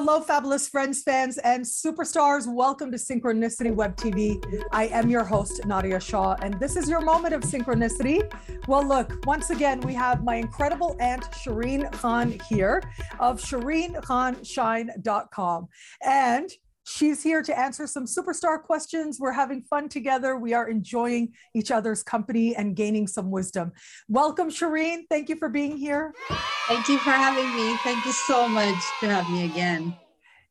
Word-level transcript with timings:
Hello, 0.00 0.20
fabulous 0.20 0.68
friends, 0.68 1.02
fans, 1.02 1.38
and 1.38 1.64
superstars. 1.64 2.46
Welcome 2.46 2.92
to 2.92 2.98
Synchronicity 2.98 3.74
Web 3.74 3.96
TV. 3.96 4.40
I 4.70 4.86
am 4.86 5.10
your 5.10 5.24
host, 5.24 5.66
Nadia 5.66 5.98
Shaw, 5.98 6.36
and 6.40 6.54
this 6.60 6.76
is 6.76 6.88
your 6.88 7.00
moment 7.00 7.34
of 7.34 7.42
synchronicity. 7.42 8.22
Well, 8.68 8.86
look, 8.86 9.12
once 9.26 9.50
again, 9.50 9.80
we 9.80 9.94
have 9.94 10.22
my 10.22 10.36
incredible 10.36 10.96
aunt, 11.00 11.24
Shireen 11.32 11.90
Khan, 11.90 12.38
here 12.48 12.80
of 13.18 13.40
ShireenKhanShine.com. 13.40 15.68
And 16.04 16.48
She's 16.88 17.22
here 17.22 17.42
to 17.42 17.58
answer 17.58 17.86
some 17.86 18.06
superstar 18.06 18.62
questions. 18.62 19.20
We're 19.20 19.32
having 19.32 19.62
fun 19.62 19.90
together. 19.90 20.36
We 20.38 20.54
are 20.54 20.68
enjoying 20.68 21.34
each 21.54 21.70
other's 21.70 22.02
company 22.02 22.56
and 22.56 22.74
gaining 22.74 23.06
some 23.06 23.30
wisdom. 23.30 23.72
Welcome, 24.08 24.48
Shireen. 24.48 25.02
Thank 25.10 25.28
you 25.28 25.36
for 25.36 25.50
being 25.50 25.76
here. 25.76 26.14
Thank 26.66 26.88
you 26.88 26.96
for 26.98 27.10
having 27.10 27.54
me. 27.54 27.76
Thank 27.84 28.06
you 28.06 28.12
so 28.12 28.48
much 28.48 28.82
to 29.00 29.08
have 29.08 29.28
me 29.30 29.44
again. 29.44 29.94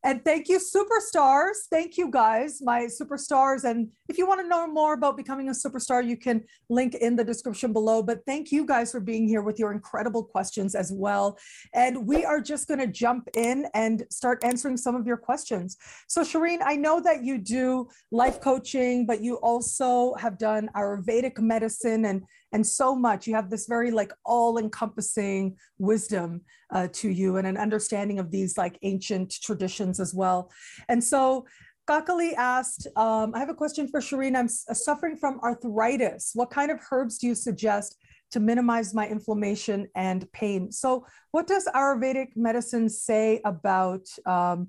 And 0.04 0.24
thank 0.24 0.48
you, 0.48 0.60
superstars. 0.60 1.56
Thank 1.70 1.96
you, 1.96 2.08
guys, 2.08 2.60
my 2.62 2.82
superstars. 2.82 3.64
And 3.64 3.88
if 4.08 4.16
you 4.16 4.28
want 4.28 4.40
to 4.40 4.46
know 4.46 4.66
more 4.66 4.94
about 4.94 5.16
becoming 5.16 5.48
a 5.48 5.52
superstar, 5.52 6.06
you 6.06 6.16
can 6.16 6.44
link 6.70 6.94
in 6.94 7.16
the 7.16 7.24
description 7.24 7.72
below. 7.72 8.02
But 8.02 8.20
thank 8.24 8.52
you 8.52 8.64
guys 8.64 8.92
for 8.92 9.00
being 9.00 9.26
here 9.26 9.42
with 9.42 9.58
your 9.58 9.72
incredible 9.72 10.22
questions 10.22 10.76
as 10.76 10.92
well. 10.92 11.36
And 11.74 12.06
we 12.06 12.24
are 12.24 12.40
just 12.40 12.68
going 12.68 12.78
to 12.78 12.86
jump 12.86 13.28
in 13.34 13.66
and 13.74 14.04
start 14.08 14.44
answering 14.44 14.76
some 14.76 14.94
of 14.94 15.04
your 15.04 15.16
questions. 15.16 15.76
So, 16.06 16.22
Shireen, 16.22 16.60
I 16.64 16.76
know 16.76 17.00
that 17.00 17.24
you 17.24 17.36
do 17.36 17.88
life 18.12 18.40
coaching, 18.40 19.04
but 19.04 19.20
you 19.20 19.34
also 19.36 20.14
have 20.14 20.38
done 20.38 20.70
Ayurvedic 20.76 21.40
medicine 21.40 22.04
and 22.04 22.22
and 22.52 22.66
so 22.66 22.94
much. 22.94 23.26
You 23.26 23.34
have 23.34 23.50
this 23.50 23.66
very 23.66 23.90
like 23.90 24.12
all 24.24 24.58
encompassing 24.58 25.56
wisdom 25.78 26.42
uh, 26.72 26.88
to 26.92 27.08
you 27.08 27.36
and 27.36 27.46
an 27.46 27.56
understanding 27.56 28.18
of 28.18 28.30
these 28.30 28.56
like 28.56 28.78
ancient 28.82 29.34
traditions 29.42 30.00
as 30.00 30.14
well. 30.14 30.50
And 30.88 31.02
so 31.02 31.46
Kakali 31.88 32.34
asked, 32.34 32.86
um, 32.96 33.34
I 33.34 33.38
have 33.38 33.48
a 33.48 33.54
question 33.54 33.88
for 33.88 34.00
Shireen. 34.00 34.36
I'm 34.36 34.46
uh, 34.46 34.74
suffering 34.74 35.16
from 35.16 35.40
arthritis. 35.40 36.32
What 36.34 36.50
kind 36.50 36.70
of 36.70 36.80
herbs 36.92 37.18
do 37.18 37.26
you 37.26 37.34
suggest 37.34 37.96
to 38.30 38.40
minimize 38.40 38.92
my 38.92 39.08
inflammation 39.08 39.88
and 39.96 40.30
pain? 40.32 40.70
So, 40.70 41.06
what 41.30 41.46
does 41.46 41.66
Ayurvedic 41.74 42.36
medicine 42.36 42.90
say 42.90 43.40
about 43.46 44.02
um, 44.26 44.68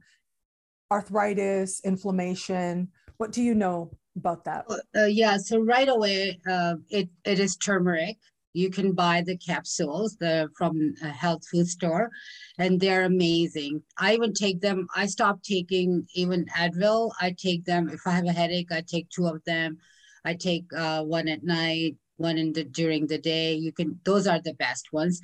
arthritis, 0.89 1.81
inflammation? 1.83 2.88
What 3.17 3.33
do 3.33 3.41
you 3.44 3.53
know 3.53 3.91
about 4.15 4.43
that? 4.45 4.65
Uh, 4.95 5.05
yeah, 5.05 5.38
so 5.38 5.59
right 5.59 5.89
away, 5.89 6.39
uh, 6.49 6.75
it, 6.89 7.09
it 7.25 7.39
is 7.39 7.55
turmeric. 7.55 8.17
You 8.53 8.69
can 8.69 8.93
buy 8.93 9.21
the 9.25 9.38
capsules 9.38 10.16
the 10.19 10.49
from 10.57 10.95
a 11.03 11.09
health 11.09 11.43
food 11.47 11.67
store, 11.67 12.09
and 12.57 12.79
they're 12.79 13.05
amazing. 13.05 13.83
I 13.97 14.16
even 14.16 14.33
take 14.33 14.59
them. 14.59 14.88
I 14.95 15.05
stopped 15.05 15.45
taking 15.45 16.07
even 16.16 16.45
Advil. 16.57 17.11
I 17.21 17.35
take 17.38 17.66
them 17.66 17.89
if 17.89 18.01
I 18.07 18.11
have 18.11 18.25
a 18.25 18.31
headache. 18.31 18.71
I 18.71 18.81
take 18.81 19.09
two 19.09 19.27
of 19.27 19.43
them. 19.45 19.77
I 20.25 20.33
take 20.33 20.66
uh, 20.75 21.03
one 21.03 21.27
at 21.27 21.44
night, 21.44 21.95
one 22.17 22.38
in 22.38 22.51
the 22.53 22.63
during 22.63 23.05
the 23.05 23.19
day. 23.19 23.53
You 23.53 23.71
can. 23.71 23.99
Those 24.03 24.25
are 24.25 24.41
the 24.41 24.55
best 24.55 24.91
ones. 24.91 25.21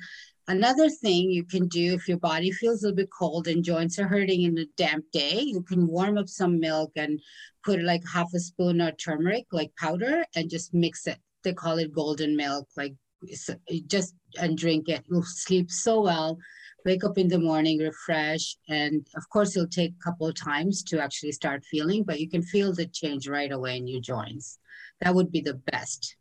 Another 0.48 0.88
thing 0.88 1.28
you 1.28 1.42
can 1.44 1.66
do 1.66 1.94
if 1.94 2.06
your 2.06 2.18
body 2.18 2.52
feels 2.52 2.82
a 2.82 2.86
little 2.86 2.96
bit 2.96 3.08
cold 3.10 3.48
and 3.48 3.64
joints 3.64 3.98
are 3.98 4.06
hurting 4.06 4.42
in 4.42 4.56
a 4.58 4.66
damp 4.76 5.04
day, 5.12 5.40
you 5.40 5.60
can 5.62 5.88
warm 5.88 6.16
up 6.16 6.28
some 6.28 6.60
milk 6.60 6.92
and 6.94 7.20
put 7.66 7.82
like 7.82 8.02
half 8.10 8.32
a 8.32 8.40
spoon 8.40 8.80
of 8.80 8.96
turmeric, 8.96 9.46
like 9.52 9.72
powder, 9.76 10.24
and 10.36 10.48
just 10.48 10.72
mix 10.72 11.06
it. 11.06 11.18
They 11.42 11.52
call 11.52 11.78
it 11.78 11.92
golden 11.92 12.36
milk, 12.36 12.68
like 12.76 12.94
just 13.86 14.14
and 14.40 14.56
drink 14.56 14.88
it. 14.88 15.04
You'll 15.10 15.24
sleep 15.24 15.70
so 15.70 16.00
well, 16.00 16.38
wake 16.84 17.04
up 17.04 17.18
in 17.18 17.28
the 17.28 17.38
morning 17.38 17.78
refreshed, 17.80 18.58
and 18.68 19.06
of 19.16 19.28
course 19.30 19.56
it'll 19.56 19.68
take 19.68 19.92
a 19.92 20.04
couple 20.04 20.28
of 20.28 20.36
times 20.36 20.82
to 20.84 21.02
actually 21.02 21.32
start 21.32 21.64
feeling, 21.64 22.04
but 22.04 22.20
you 22.20 22.28
can 22.30 22.42
feel 22.42 22.72
the 22.72 22.86
change 22.86 23.28
right 23.28 23.52
away 23.52 23.76
in 23.76 23.88
your 23.88 24.00
joints. 24.00 24.58
That 25.00 25.14
would 25.14 25.30
be 25.32 25.40
the 25.40 25.60
best. 25.72 26.16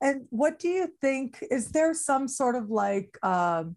And 0.00 0.26
what 0.30 0.60
do 0.60 0.68
you 0.68 0.88
think? 1.00 1.44
Is 1.50 1.70
there 1.72 1.92
some 1.92 2.28
sort 2.28 2.54
of 2.54 2.70
like, 2.70 3.18
um, 3.24 3.74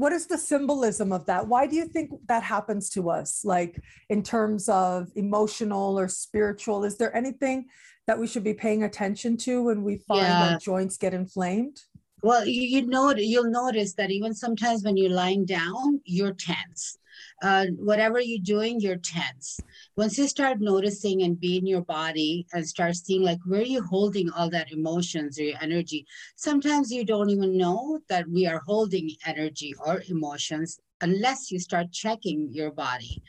what 0.00 0.14
is 0.14 0.26
the 0.26 0.38
symbolism 0.38 1.12
of 1.12 1.26
that? 1.26 1.46
Why 1.46 1.66
do 1.66 1.76
you 1.76 1.84
think 1.84 2.10
that 2.26 2.42
happens 2.42 2.88
to 2.90 3.10
us? 3.10 3.44
Like 3.44 3.78
in 4.08 4.22
terms 4.22 4.66
of 4.70 5.08
emotional 5.14 5.98
or 5.98 6.08
spiritual, 6.08 6.84
is 6.84 6.96
there 6.96 7.14
anything 7.14 7.66
that 8.06 8.18
we 8.18 8.26
should 8.26 8.42
be 8.42 8.54
paying 8.54 8.84
attention 8.84 9.36
to 9.36 9.64
when 9.64 9.84
we 9.84 9.98
find 10.08 10.22
yeah. 10.22 10.52
that 10.52 10.62
joints 10.62 10.96
get 10.96 11.12
inflamed? 11.12 11.82
Well, 12.22 12.46
you, 12.46 12.62
you 12.62 12.86
know, 12.86 13.14
you'll 13.16 13.50
notice 13.50 13.94
that 13.94 14.10
even 14.10 14.34
sometimes 14.34 14.84
when 14.84 14.96
you're 14.96 15.10
lying 15.10 15.46
down, 15.46 16.00
you're 16.04 16.34
tense. 16.34 16.98
Uh, 17.42 17.66
whatever 17.78 18.20
you're 18.20 18.42
doing, 18.42 18.80
you're 18.80 18.96
tense 18.96 19.60
once 19.96 20.16
you 20.16 20.26
start 20.28 20.60
noticing 20.60 21.22
and 21.22 21.38
be 21.38 21.58
in 21.58 21.66
your 21.66 21.82
body 21.82 22.46
and 22.52 22.66
start 22.66 22.96
seeing 22.96 23.22
like 23.22 23.38
where 23.44 23.62
you're 23.62 23.82
you 23.82 23.88
holding 23.88 24.30
all 24.30 24.48
that 24.48 24.72
emotions 24.72 25.38
or 25.38 25.42
your 25.42 25.58
energy 25.60 26.06
sometimes 26.36 26.90
you 26.90 27.04
don't 27.04 27.30
even 27.30 27.56
know 27.56 28.00
that 28.08 28.28
we 28.28 28.46
are 28.46 28.62
holding 28.66 29.10
energy 29.26 29.74
or 29.84 30.02
emotions 30.08 30.80
unless 31.00 31.50
you 31.50 31.58
start 31.58 31.92
checking 31.92 32.48
your 32.50 32.70
body 32.70 33.22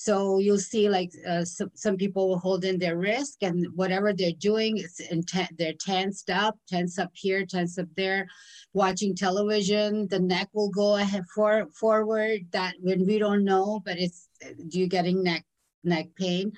so 0.00 0.38
you'll 0.38 0.58
see 0.58 0.88
like 0.88 1.10
uh, 1.28 1.44
some, 1.44 1.72
some 1.74 1.96
people 1.96 2.28
will 2.28 2.38
hold 2.38 2.64
in 2.64 2.78
their 2.78 2.96
wrist 2.96 3.38
and 3.42 3.66
whatever 3.74 4.12
they're 4.12 4.30
doing, 4.30 4.78
it's 4.78 5.00
intent, 5.00 5.50
they're 5.58 5.72
tensed 5.72 6.30
up, 6.30 6.56
tense 6.68 7.00
up 7.00 7.10
here, 7.14 7.44
tense 7.44 7.80
up 7.80 7.88
there. 7.96 8.28
Watching 8.74 9.16
television, 9.16 10.06
the 10.06 10.20
neck 10.20 10.50
will 10.52 10.70
go 10.70 10.98
ahead 10.98 11.24
for, 11.34 11.66
forward. 11.74 12.42
That 12.52 12.74
when 12.80 13.06
we 13.06 13.18
don't 13.18 13.44
know, 13.44 13.82
but 13.84 13.98
it's 13.98 14.28
do 14.68 14.78
you 14.78 14.86
getting 14.86 15.24
neck 15.24 15.44
neck 15.84 16.06
pain, 16.16 16.52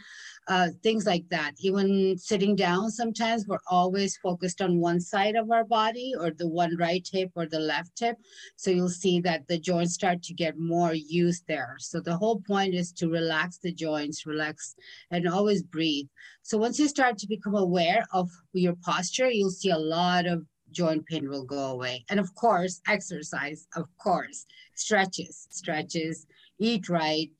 uh, 0.49 0.69
things 0.83 1.07
like 1.07 1.25
that. 1.31 1.53
Even 1.61 2.17
sitting 2.19 2.57
down, 2.57 2.91
sometimes 2.91 3.47
we're 3.47 3.59
always 3.69 4.17
focused 4.19 4.61
on 4.61 4.81
one 4.81 5.01
side 5.01 5.37
of 5.37 5.51
our 5.51 5.65
body 5.65 6.13
or 6.19 6.31
the 6.31 6.49
one 6.49 6.77
right 6.77 7.07
hip 7.13 7.31
or 7.35 7.47
the 7.47 7.61
left 7.61 7.99
hip. 8.01 8.17
So 8.57 8.71
you'll 8.71 8.89
see 8.89 9.21
that 9.21 9.47
the 9.49 9.59
joints 9.59 9.95
start 9.95 10.23
to 10.25 10.35
get 10.35 10.59
more 10.59 10.95
used 10.95 11.45
there. 11.47 11.77
So 11.79 12.01
the 12.01 12.17
whole 12.17 12.41
point 12.41 12.75
is 12.75 12.93
to 12.93 13.09
relax 13.09 13.59
the 13.59 13.73
joints, 13.73 14.27
relax, 14.27 14.75
and 15.11 15.29
always 15.29 15.63
breathe. 15.63 16.07
So 16.43 16.59
once 16.59 16.79
you 16.79 16.89
start 16.89 17.19
to 17.19 17.29
become 17.29 17.55
aware 17.55 18.05
of 18.13 18.31
your 18.53 18.77
posture, 18.83 19.31
you'll 19.31 19.51
see 19.51 19.71
a 19.71 19.79
lot 19.79 20.27
of 20.27 20.45
joint 20.73 21.05
pain 21.07 21.29
will 21.29 21.45
go 21.45 21.71
away. 21.73 22.05
And 22.11 22.21
of 22.21 22.35
course, 22.35 22.81
exercise, 22.87 23.67
of 23.77 23.87
course, 24.03 24.47
stretches, 24.75 25.47
stretches, 25.51 26.27
eat 26.59 26.89
right, 26.89 27.31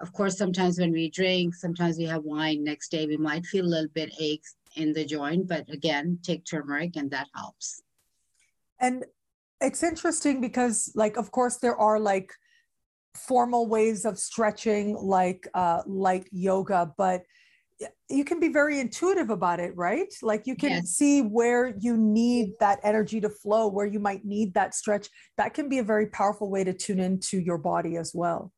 of 0.00 0.12
course, 0.12 0.36
sometimes 0.36 0.78
when 0.78 0.92
we 0.92 1.10
drink, 1.10 1.54
sometimes 1.54 1.98
we 1.98 2.04
have 2.04 2.24
wine, 2.24 2.64
next 2.64 2.90
day 2.90 3.06
we 3.06 3.16
might 3.16 3.46
feel 3.46 3.64
a 3.64 3.66
little 3.66 3.90
bit 3.94 4.12
aches 4.18 4.56
in 4.76 4.92
the 4.92 5.04
joint, 5.04 5.46
but 5.46 5.68
again, 5.70 6.18
take 6.22 6.44
turmeric 6.44 6.96
and 6.96 7.10
that 7.10 7.28
helps. 7.34 7.82
And 8.80 9.04
it's 9.60 9.82
interesting 9.82 10.40
because, 10.40 10.92
like, 10.94 11.16
of 11.16 11.30
course, 11.30 11.58
there 11.58 11.76
are 11.76 12.00
like 12.00 12.32
formal 13.14 13.68
ways 13.68 14.04
of 14.04 14.18
stretching, 14.18 14.96
like 14.96 15.46
uh, 15.54 15.82
like 15.86 16.28
yoga, 16.32 16.92
but 16.98 17.22
you 18.08 18.24
can 18.24 18.40
be 18.40 18.48
very 18.48 18.80
intuitive 18.80 19.30
about 19.30 19.60
it, 19.60 19.76
right? 19.76 20.12
Like 20.22 20.46
you 20.46 20.56
can 20.56 20.70
yes. 20.70 20.90
see 20.90 21.22
where 21.22 21.74
you 21.78 21.96
need 21.96 22.52
that 22.60 22.78
energy 22.82 23.20
to 23.20 23.28
flow, 23.28 23.68
where 23.68 23.86
you 23.86 23.98
might 23.98 24.24
need 24.24 24.54
that 24.54 24.74
stretch. 24.74 25.08
That 25.36 25.54
can 25.54 25.68
be 25.68 25.78
a 25.78 25.82
very 25.82 26.06
powerful 26.06 26.50
way 26.50 26.64
to 26.64 26.72
tune 26.72 27.00
into 27.00 27.40
your 27.40 27.58
body 27.58 27.96
as 27.96 28.12
well. 28.14 28.52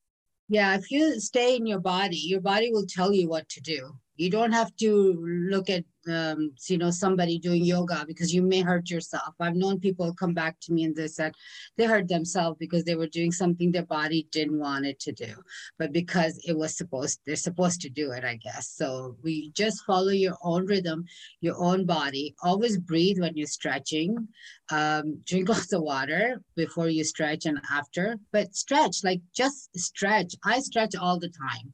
Yeah, 0.48 0.76
if 0.76 0.90
you 0.90 1.18
stay 1.18 1.56
in 1.56 1.66
your 1.66 1.80
body, 1.80 2.16
your 2.16 2.40
body 2.40 2.70
will 2.72 2.86
tell 2.86 3.12
you 3.12 3.28
what 3.28 3.48
to 3.50 3.60
do. 3.60 3.98
You 4.16 4.30
don't 4.30 4.52
have 4.52 4.74
to 4.76 5.14
look 5.50 5.68
at 5.68 5.84
um, 6.08 6.52
you 6.68 6.78
know 6.78 6.90
somebody 6.90 7.38
doing 7.38 7.64
yoga 7.64 8.04
because 8.06 8.32
you 8.32 8.40
may 8.40 8.60
hurt 8.60 8.90
yourself. 8.90 9.34
I've 9.40 9.56
known 9.56 9.80
people 9.80 10.14
come 10.14 10.34
back 10.34 10.56
to 10.62 10.72
me 10.72 10.84
and 10.84 10.94
they 10.94 11.08
said 11.08 11.32
they 11.76 11.84
hurt 11.84 12.08
themselves 12.08 12.56
because 12.58 12.84
they 12.84 12.94
were 12.94 13.08
doing 13.08 13.32
something 13.32 13.72
their 13.72 13.84
body 13.84 14.28
didn't 14.30 14.58
want 14.58 14.86
it 14.86 15.00
to 15.00 15.12
do. 15.12 15.34
But 15.78 15.92
because 15.92 16.40
it 16.46 16.56
was 16.56 16.76
supposed 16.76 17.20
they're 17.26 17.36
supposed 17.36 17.80
to 17.82 17.90
do 17.90 18.12
it 18.12 18.24
i 18.24 18.36
guess. 18.36 18.68
So 18.68 19.16
we 19.22 19.50
just 19.50 19.84
follow 19.84 20.12
your 20.12 20.36
own 20.42 20.66
rhythm 20.66 21.04
your 21.40 21.56
own 21.58 21.84
body. 21.84 22.34
Always 22.42 22.78
breathe 22.78 23.18
when 23.18 23.36
you're 23.36 23.46
stretching. 23.46 24.28
Um, 24.70 25.20
drink 25.26 25.48
lots 25.56 25.72
of 25.72 25.82
water 25.82 26.40
before 26.54 26.88
you 26.88 27.04
stretch 27.04 27.46
and 27.46 27.60
after. 27.70 28.16
But 28.32 28.54
stretch 28.54 29.04
like 29.04 29.20
just 29.34 29.76
stretch. 29.78 30.34
I 30.44 30.60
stretch 30.60 30.94
all 30.94 31.18
the 31.18 31.28
time. 31.28 31.72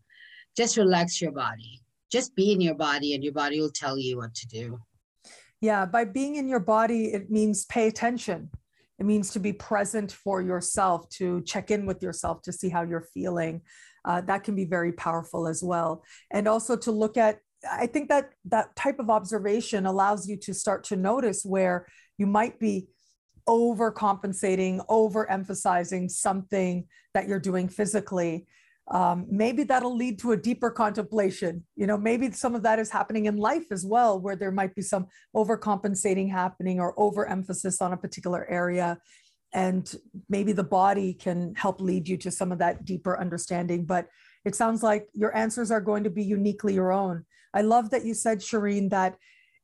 Just 0.57 0.77
relax 0.77 1.21
your 1.21 1.33
body 1.33 1.82
just 2.13 2.37
be 2.37 2.53
in 2.53 2.61
your 2.61 2.75
body 2.75 3.15
and 3.15 3.25
your 3.25 3.33
body 3.33 3.59
will 3.59 3.71
tell 3.71 3.99
you 3.99 4.19
what 4.19 4.35
to 4.35 4.47
do. 4.47 4.79
Yeah, 5.63 5.87
by 5.87 6.05
being 6.05 6.37
in 6.37 6.47
your 6.47 6.61
body, 6.61 7.07
it 7.07 7.31
means 7.31 7.65
pay 7.65 7.89
attention. 7.89 8.51
It 8.99 9.07
means 9.07 9.31
to 9.31 9.41
be 9.41 9.53
present 9.53 10.13
for 10.13 10.43
yourself, 10.43 11.09
to 11.11 11.41
check 11.43 11.71
in 11.71 11.87
with 11.87 12.03
yourself, 12.03 12.43
to 12.43 12.53
see 12.53 12.69
how 12.69 12.83
you're 12.83 13.09
feeling. 13.15 13.63
Uh, 14.05 14.21
that 14.23 14.45
can 14.45 14.55
be 14.55 14.67
very 14.67 14.93
powerful 14.93 15.49
as 15.49 15.63
well. 15.63 16.05
And 16.31 16.47
also 16.47 16.77
to 16.77 16.93
look 16.93 17.17
at, 17.17 17.39
I 17.71 17.87
think 17.87 18.09
that 18.11 18.31
that 18.47 18.77
type 18.77 18.99
of 18.99 19.09
observation 19.09 19.87
allows 19.87 20.29
you 20.29 20.37
to 20.39 20.53
start 20.53 20.85
to 20.85 20.97
notice 20.97 21.45
where 21.45 21.87
you 22.19 22.27
might 22.27 22.59
be 22.59 22.89
overcompensating, 23.49 24.85
overemphasizing 24.87 26.11
something 26.11 26.85
that 27.15 27.29
you're 27.29 27.41
doing 27.41 27.69
physically 27.69 28.47
um, 28.91 29.27
maybe 29.31 29.63
that'll 29.63 29.97
lead 29.97 30.19
to 30.21 30.33
a 30.33 30.37
deeper 30.37 30.71
contemplation. 30.71 31.65
You 31.77 31.87
know, 31.87 31.97
maybe 31.97 32.31
some 32.33 32.55
of 32.55 32.63
that 32.65 32.79
is 32.79 32.91
happening 32.91 33.27
in 33.27 33.37
life 33.37 33.71
as 33.71 33.87
well, 33.87 34.21
where 34.21 34.37
there 34.37 34.51
might 34.51 34.75
be 34.75 34.83
some 34.83 35.07
overcompensating 35.37 36.31
happening 36.31 36.81
or 36.81 36.99
overemphasis 36.99 37.81
on 37.81 37.93
a 37.93 37.97
particular 37.97 38.49
area. 38.51 38.99
And 39.55 39.95
maybe 40.29 40.53
the 40.53 40.65
body 40.65 41.15
can 41.15 41.55
help 41.55 41.81
lead 41.81 42.09
you 42.09 42.17
to 42.19 42.31
some 42.31 42.53
of 42.53 42.59
that 42.59 42.85
deeper 42.85 43.19
understanding. 43.21 43.85
But 43.85 44.09
it 44.45 44.55
sounds 44.55 44.83
like 44.83 45.07
your 45.13 45.35
answers 45.37 45.71
are 45.71 45.81
going 45.81 46.05
to 46.05 46.11
be 46.11 46.25
uniquely 46.25 46.75
your 46.75 46.93
own. 46.93 47.25
I 47.55 47.63
love 47.63 47.91
that 47.91 48.05
you 48.05 48.15
said, 48.15 48.41
Shireen, 48.41 48.91
that 48.91 49.17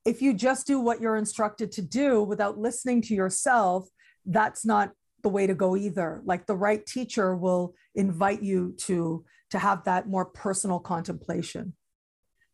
if 0.05 0.23
you 0.23 0.33
just 0.33 0.67
do 0.67 0.79
what 0.79 1.01
you're 1.01 1.17
instructed 1.17 1.73
to 1.73 1.83
do 1.83 2.23
without 2.23 2.59
listening 2.59 3.03
to 3.03 3.15
yourself, 3.15 3.89
that's 4.25 4.65
not 4.65 4.93
the 5.23 5.29
way 5.29 5.47
to 5.47 5.55
go 5.55 5.77
either. 5.77 6.23
Like 6.25 6.47
the 6.47 6.57
right 6.57 6.85
teacher 6.85 7.37
will 7.37 7.75
invite 7.95 8.43
you 8.43 8.75
to 8.79 9.25
to 9.51 9.59
have 9.59 9.85
that 9.85 10.09
more 10.09 10.27
personal 10.27 10.79
contemplation. 10.79 11.75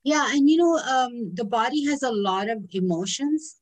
Yeah 0.05 0.29
and 0.31 0.49
you 0.49 0.59
know 0.59 0.79
um, 0.79 1.35
the 1.35 1.45
body 1.45 1.85
has 1.87 2.03
a 2.03 2.13
lot 2.13 2.49
of 2.49 2.65
emotions 2.73 3.57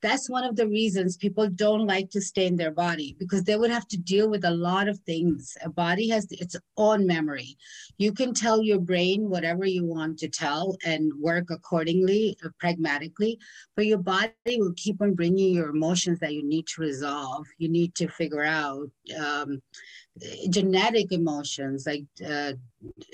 that's 0.00 0.30
one 0.30 0.44
of 0.44 0.54
the 0.54 0.68
reasons 0.68 1.16
people 1.16 1.48
don't 1.48 1.86
like 1.86 2.10
to 2.10 2.20
stay 2.20 2.46
in 2.46 2.56
their 2.56 2.70
body 2.70 3.16
because 3.18 3.42
they 3.42 3.56
would 3.56 3.70
have 3.70 3.88
to 3.88 3.96
deal 3.96 4.30
with 4.30 4.44
a 4.44 4.50
lot 4.50 4.88
of 4.88 4.98
things. 5.00 5.56
A 5.64 5.68
body 5.68 6.08
has 6.10 6.30
its 6.30 6.56
own 6.76 7.06
memory. 7.06 7.56
You 7.98 8.12
can 8.12 8.32
tell 8.32 8.62
your 8.62 8.78
brain 8.78 9.28
whatever 9.28 9.64
you 9.64 9.84
want 9.84 10.18
to 10.20 10.28
tell 10.28 10.76
and 10.84 11.12
work 11.20 11.50
accordingly, 11.50 12.36
uh, 12.44 12.50
pragmatically, 12.60 13.38
but 13.74 13.86
your 13.86 13.98
body 13.98 14.32
will 14.46 14.74
keep 14.76 15.02
on 15.02 15.14
bringing 15.14 15.54
your 15.54 15.70
emotions 15.70 16.20
that 16.20 16.34
you 16.34 16.46
need 16.46 16.66
to 16.68 16.80
resolve. 16.80 17.46
You 17.58 17.68
need 17.68 17.94
to 17.96 18.08
figure 18.08 18.44
out. 18.44 18.90
Um, 19.18 19.62
genetic 20.50 21.12
emotions 21.12 21.86
like 21.86 22.04
uh, 22.28 22.52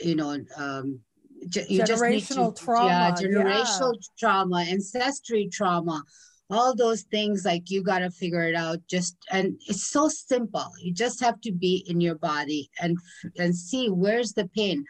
you 0.03 0.15
know 0.15 0.39
um, 0.57 1.01
you 1.41 1.83
generational 1.83 2.55
to, 2.55 2.65
trauma 2.65 2.89
yeah 2.89 3.11
generational 3.13 3.93
yeah. 3.93 4.09
trauma 4.19 4.65
ancestry 4.69 5.49
trauma 5.53 6.03
all 6.51 6.75
those 6.75 7.03
things 7.03 7.45
like 7.45 7.71
you 7.71 7.83
got 7.83 8.01
to 8.01 8.11
figure 8.11 8.43
it 8.43 8.55
out 8.55 8.79
just 8.89 9.17
and 9.31 9.59
it's 9.67 9.87
so 9.91 10.09
simple. 10.09 10.71
You 10.81 10.93
just 10.93 11.21
have 11.21 11.41
to 11.43 11.53
be 11.53 11.85
in 11.89 12.01
your 12.01 12.17
body 12.17 12.71
and 12.81 12.99
and 13.39 13.57
see 13.57 13.89
where's 13.89 14.33
the 14.33 14.49
pain. 14.49 14.85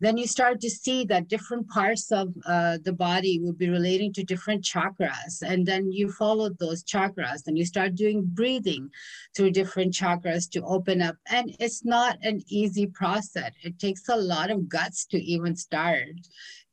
Then 0.00 0.16
you 0.16 0.26
start 0.26 0.60
to 0.62 0.70
see 0.70 1.04
that 1.04 1.28
different 1.28 1.68
parts 1.68 2.10
of 2.10 2.34
uh, 2.44 2.78
the 2.84 2.92
body 2.92 3.38
will 3.40 3.52
be 3.52 3.68
relating 3.68 4.12
to 4.14 4.24
different 4.24 4.64
chakras 4.64 5.42
and 5.42 5.64
then 5.64 5.92
you 5.92 6.10
follow 6.10 6.50
those 6.58 6.82
chakras 6.82 7.46
and 7.46 7.56
you 7.56 7.64
start 7.64 7.94
doing 7.94 8.22
breathing 8.24 8.90
through 9.36 9.52
different 9.52 9.94
chakras 9.94 10.50
to 10.50 10.62
open 10.64 11.02
up. 11.02 11.16
And 11.28 11.54
it's 11.60 11.84
not 11.84 12.18
an 12.22 12.42
easy 12.48 12.86
process. 12.86 13.52
It 13.62 13.78
takes 13.78 14.08
a 14.08 14.16
lot 14.16 14.50
of 14.50 14.68
guts 14.68 15.06
to 15.06 15.18
even 15.18 15.54
start 15.54 16.08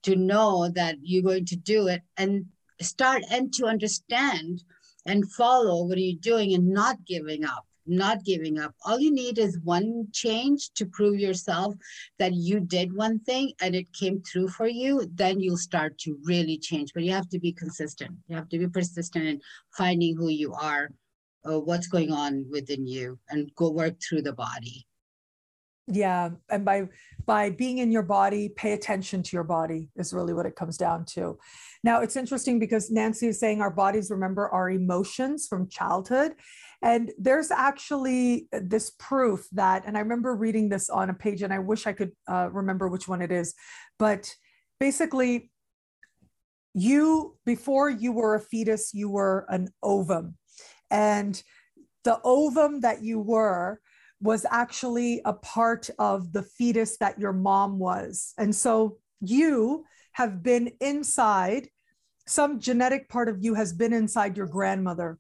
to 0.04 0.16
know 0.16 0.70
that 0.70 0.96
you're 1.02 1.22
going 1.22 1.46
to 1.46 1.56
do 1.56 1.88
it 1.88 2.02
and 2.18 2.46
start 2.82 3.24
and 3.32 3.54
to 3.54 3.66
understand 3.66 4.64
and 5.06 5.32
follow 5.32 5.86
what 5.86 5.98
you're 5.98 6.20
doing 6.20 6.54
and 6.54 6.68
not 6.68 6.98
giving 7.06 7.46
up 7.46 7.66
not 7.90 8.24
giving 8.24 8.60
up. 8.60 8.76
All 8.86 9.00
you 9.00 9.12
need 9.12 9.40
is 9.40 9.60
one 9.64 10.08
change 10.14 10.72
to 10.76 10.86
prove 10.86 11.20
yourself 11.20 11.76
that 12.20 12.34
you 12.34 12.60
did 12.60 12.96
one 12.96 13.20
thing 13.20 13.52
and 13.62 13.76
it 13.76 13.92
came 13.94 14.22
through 14.22 14.50
for 14.50 14.68
you 14.68 15.10
then 15.16 15.40
you'll 15.40 15.58
start 15.58 15.98
to 16.00 16.18
really 16.24 16.58
change. 16.58 16.94
But 16.94 17.04
you 17.04 17.12
have 17.12 17.30
to 17.30 17.40
be 17.40 17.52
consistent. 17.52 18.12
You 18.28 18.36
have 18.36 18.50
to 18.50 18.60
be 18.60 18.68
persistent 18.68 19.26
in 19.26 19.42
finding 19.76 20.16
who 20.16 20.30
you 20.30 20.54
are 20.54 20.92
uh, 21.46 21.60
what's 21.60 21.88
going 21.88 22.12
on 22.12 22.46
within 22.52 22.86
you 22.86 23.18
and 23.30 23.54
go 23.56 23.72
work 23.72 23.96
through 24.02 24.22
the 24.22 24.34
body. 24.34 24.86
Yeah 25.88 26.30
and 26.50 26.64
by 26.64 26.88
by 27.30 27.48
being 27.48 27.78
in 27.78 27.92
your 27.92 28.02
body 28.02 28.50
pay 28.50 28.74
attention 28.74 29.22
to 29.22 29.38
your 29.38 29.44
body 29.44 29.88
is 29.96 30.14
really 30.16 30.34
what 30.34 30.48
it 30.48 30.56
comes 30.56 30.78
down 30.78 31.06
to. 31.06 31.38
Now 31.84 32.02
it's 32.02 32.16
interesting 32.16 32.58
because 32.58 32.90
nancy 32.90 33.28
is 33.28 33.40
saying 33.40 33.62
our 33.62 33.70
bodies 33.70 34.10
remember 34.10 34.50
our 34.50 34.72
emotions 34.72 35.46
from 35.48 35.70
childhood. 35.70 36.32
And 36.82 37.12
there's 37.20 37.52
actually 37.52 38.48
this 38.52 38.94
proof 38.98 39.48
that 39.52 39.84
and 39.86 39.96
i 39.96 40.00
remember 40.00 40.34
reading 40.34 40.70
this 40.70 40.90
on 40.90 41.12
a 41.12 41.14
page 41.14 41.44
and 41.44 41.54
i 41.54 41.60
wish 41.60 41.86
i 41.86 41.94
could 41.94 42.14
uh, 42.28 42.50
remember 42.52 42.88
which 42.88 43.08
one 43.08 43.22
it 43.22 43.32
is. 43.32 43.54
But 44.00 44.34
basically 44.80 45.52
you 46.74 47.38
before 47.46 47.92
you 47.92 48.12
were 48.12 48.34
a 48.34 48.40
fetus 48.40 48.90
you 48.92 49.08
were 49.08 49.46
an 49.50 49.68
ovum. 49.84 50.36
And 50.90 51.40
the 52.06 52.20
ovum 52.24 52.80
that 52.80 53.04
you 53.04 53.20
were 53.20 53.82
was 54.22 54.46
actually 54.50 55.22
a 55.26 55.34
part 55.34 55.90
of 55.98 56.34
the 56.34 56.44
fetus 56.44 56.98
that 56.98 57.20
your 57.20 57.34
mom 57.34 57.80
was. 57.80 58.34
And 58.38 58.54
so 58.54 58.98
you 59.22 59.86
have 60.14 60.44
been 60.44 60.72
inside, 60.82 61.70
some 62.28 62.60
genetic 62.60 63.10
part 63.10 63.30
of 63.30 63.44
you 63.44 63.54
has 63.54 63.74
been 63.74 63.94
inside 63.94 64.36
your 64.36 64.48
grandmother. 64.48 65.18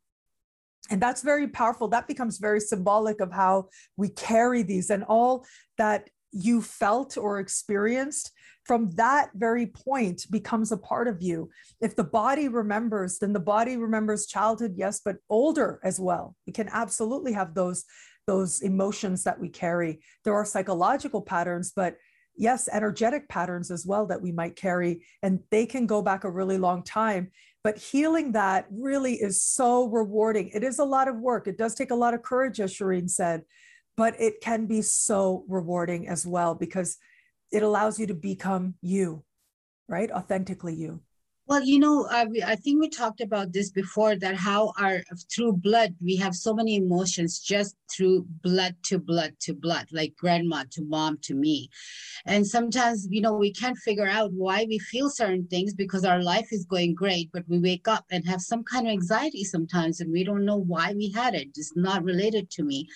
And 0.89 1.01
that's 1.01 1.21
very 1.21 1.47
powerful. 1.47 1.87
That 1.87 2.07
becomes 2.07 2.39
very 2.39 2.59
symbolic 2.59 3.21
of 3.21 3.31
how 3.31 3.69
we 3.95 4.09
carry 4.09 4.63
these 4.63 4.89
and 4.89 5.03
all 5.03 5.45
that 5.77 6.09
you 6.31 6.61
felt 6.61 7.17
or 7.17 7.39
experienced 7.39 8.31
from 8.69 8.91
that 8.91 9.31
very 9.33 9.65
point 9.65 10.27
becomes 10.29 10.71
a 10.71 10.77
part 10.77 11.07
of 11.07 11.23
you. 11.23 11.49
If 11.81 11.95
the 11.95 12.03
body 12.03 12.47
remembers, 12.47 13.17
then 13.17 13.33
the 13.33 13.39
body 13.39 13.77
remembers 13.77 14.27
childhood, 14.27 14.75
yes, 14.77 15.01
but 15.03 15.17
older 15.27 15.79
as 15.83 15.99
well. 15.99 16.35
We 16.45 16.53
can 16.53 16.69
absolutely 16.71 17.33
have 17.33 17.55
those 17.55 17.85
those 18.29 18.61
emotions 18.61 19.23
that 19.23 19.39
we 19.39 19.49
carry. 19.49 19.99
There 20.23 20.35
are 20.35 20.45
psychological 20.45 21.19
patterns, 21.19 21.73
but 21.75 21.97
yes, 22.35 22.69
energetic 22.71 23.27
patterns 23.27 23.71
as 23.71 23.87
well 23.87 24.05
that 24.05 24.21
we 24.21 24.31
might 24.31 24.55
carry, 24.55 25.03
and 25.23 25.39
they 25.49 25.65
can 25.65 25.87
go 25.87 26.03
back 26.03 26.23
a 26.23 26.29
really 26.29 26.59
long 26.59 26.83
time. 26.83 27.31
But 27.63 27.79
healing 27.79 28.33
that 28.33 28.67
really 28.69 29.15
is 29.15 29.41
so 29.41 29.87
rewarding. 29.87 30.51
It 30.53 30.63
is 30.63 30.77
a 30.77 30.83
lot 30.83 31.07
of 31.07 31.15
work. 31.15 31.47
It 31.47 31.57
does 31.57 31.73
take 31.73 31.89
a 31.89 31.95
lot 31.95 32.13
of 32.13 32.21
courage, 32.21 32.59
as 32.59 32.71
Shireen 32.71 33.09
said, 33.09 33.41
but 33.97 34.13
it 34.21 34.41
can 34.41 34.67
be 34.67 34.83
so 34.83 35.43
rewarding 35.47 36.07
as 36.07 36.23
well 36.27 36.53
because 36.53 36.97
it 37.51 37.63
allows 37.63 37.99
you 37.99 38.05
to 38.05 38.13
become 38.13 38.75
you, 38.83 39.23
right? 39.87 40.11
Authentically 40.11 40.75
you. 40.75 41.01
Well, 41.49 41.63
you 41.63 41.79
know, 41.79 42.05
I, 42.11 42.27
I 42.45 42.55
think 42.57 42.79
we 42.79 42.89
talked 42.89 43.21
about 43.21 43.53
this 43.53 43.71
before 43.71 44.15
that 44.17 44.35
how 44.35 44.71
our 44.77 45.01
through 45.33 45.53
blood 45.53 45.95
we 45.99 46.15
have 46.17 46.35
so 46.35 46.53
many 46.53 46.75
emotions 46.75 47.39
just 47.39 47.75
through 47.91 48.27
blood 48.43 48.75
to 48.83 48.99
blood 48.99 49.33
to 49.39 49.55
blood, 49.55 49.87
like 49.91 50.15
grandma 50.15 50.65
to 50.73 50.83
mom 50.83 51.17
to 51.23 51.33
me. 51.33 51.71
And 52.27 52.45
sometimes, 52.45 53.07
you 53.09 53.21
know, 53.21 53.33
we 53.33 53.51
can't 53.51 53.79
figure 53.79 54.07
out 54.07 54.31
why 54.31 54.67
we 54.69 54.77
feel 54.77 55.09
certain 55.09 55.47
things 55.47 55.73
because 55.73 56.05
our 56.05 56.21
life 56.21 56.49
is 56.51 56.65
going 56.65 56.93
great, 56.93 57.31
but 57.33 57.45
we 57.47 57.57
wake 57.57 57.87
up 57.87 58.05
and 58.11 58.27
have 58.27 58.41
some 58.41 58.63
kind 58.63 58.85
of 58.85 58.93
anxiety 58.93 59.43
sometimes 59.43 60.01
and 60.01 60.11
we 60.11 60.23
don't 60.23 60.45
know 60.45 60.57
why 60.59 60.93
we 60.95 61.11
had 61.11 61.33
it. 61.33 61.47
It's 61.55 61.75
not 61.75 62.03
related 62.03 62.51
to 62.51 62.63
me 62.63 62.87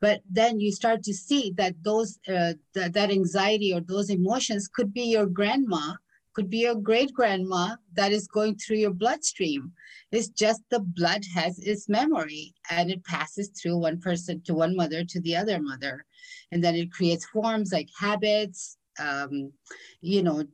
but 0.00 0.22
then 0.30 0.60
you 0.60 0.70
start 0.70 1.02
to 1.02 1.12
see 1.12 1.52
that 1.56 1.74
those 1.82 2.20
uh, 2.28 2.52
th- 2.72 2.92
that 2.92 3.10
anxiety 3.10 3.74
or 3.74 3.80
those 3.80 4.10
emotions 4.10 4.68
could 4.72 4.94
be 4.94 5.02
your 5.02 5.26
grandma 5.26 5.94
could 6.38 6.48
be 6.48 6.58
your 6.58 6.76
great 6.76 7.12
grandma 7.12 7.74
that 7.94 8.12
is 8.12 8.28
going 8.28 8.54
through 8.54 8.76
your 8.76 8.92
bloodstream. 8.92 9.72
It's 10.12 10.28
just 10.28 10.62
the 10.70 10.78
blood 10.78 11.22
has 11.34 11.58
its 11.58 11.88
memory 11.88 12.54
and 12.70 12.92
it 12.92 13.04
passes 13.04 13.48
through 13.48 13.78
one 13.78 14.00
person 14.00 14.40
to 14.42 14.54
one 14.54 14.76
mother 14.76 15.02
to 15.02 15.20
the 15.20 15.34
other 15.34 15.60
mother. 15.60 16.04
And 16.52 16.62
then 16.62 16.76
it 16.76 16.92
creates 16.92 17.26
forms 17.26 17.72
like 17.72 17.88
habits. 17.98 18.76
Um, 19.00 19.52
you 20.00 20.22
know, 20.22 20.44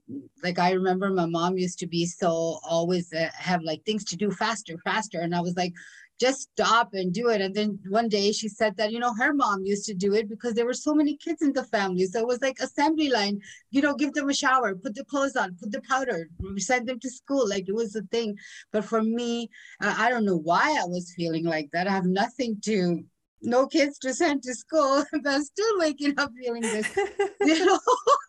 like 0.42 0.58
I 0.58 0.70
remember 0.72 1.10
my 1.10 1.26
mom 1.26 1.58
used 1.58 1.78
to 1.80 1.86
be 1.86 2.06
so 2.06 2.60
always 2.66 3.12
uh, 3.12 3.28
have 3.34 3.62
like 3.62 3.84
things 3.84 4.04
to 4.04 4.16
do 4.16 4.30
faster, 4.30 4.78
faster. 4.84 5.20
And 5.20 5.34
I 5.34 5.42
was 5.42 5.54
like, 5.54 5.74
just 6.20 6.48
stop 6.52 6.90
and 6.92 7.12
do 7.12 7.28
it. 7.28 7.40
And 7.40 7.54
then 7.54 7.78
one 7.88 8.08
day 8.08 8.32
she 8.32 8.48
said 8.48 8.76
that, 8.76 8.92
you 8.92 8.98
know, 8.98 9.14
her 9.14 9.34
mom 9.34 9.64
used 9.64 9.84
to 9.86 9.94
do 9.94 10.14
it 10.14 10.28
because 10.28 10.54
there 10.54 10.66
were 10.66 10.74
so 10.74 10.94
many 10.94 11.16
kids 11.16 11.42
in 11.42 11.52
the 11.52 11.64
family. 11.64 12.06
So 12.06 12.20
it 12.20 12.26
was 12.26 12.40
like 12.40 12.58
assembly 12.60 13.08
line, 13.08 13.40
you 13.70 13.82
know, 13.82 13.94
give 13.94 14.12
them 14.12 14.30
a 14.30 14.34
shower, 14.34 14.74
put 14.74 14.94
the 14.94 15.04
clothes 15.04 15.36
on, 15.36 15.56
put 15.60 15.72
the 15.72 15.82
powder, 15.82 16.28
send 16.58 16.88
them 16.88 17.00
to 17.00 17.10
school. 17.10 17.48
Like 17.48 17.68
it 17.68 17.74
was 17.74 17.96
a 17.96 18.02
thing. 18.02 18.36
But 18.72 18.84
for 18.84 19.02
me, 19.02 19.50
I 19.80 20.08
don't 20.10 20.24
know 20.24 20.38
why 20.38 20.78
I 20.80 20.86
was 20.86 21.12
feeling 21.16 21.44
like 21.44 21.70
that. 21.72 21.88
I 21.88 21.92
have 21.92 22.06
nothing 22.06 22.60
to 22.64 23.04
no 23.44 23.66
kids 23.66 23.98
to 23.98 24.14
send 24.14 24.42
to 24.42 24.54
school, 24.54 25.04
but 25.12 25.26
I'm 25.26 25.42
still 25.42 25.78
waking 25.78 26.14
up 26.18 26.32
feeling 26.42 26.62
this, 26.62 26.96
you 27.44 27.64
know. 27.64 27.78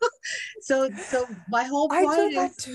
so 0.60 0.90
so 1.08 1.26
my 1.48 1.64
whole 1.64 1.88
point 1.88 2.32
is 2.32 2.68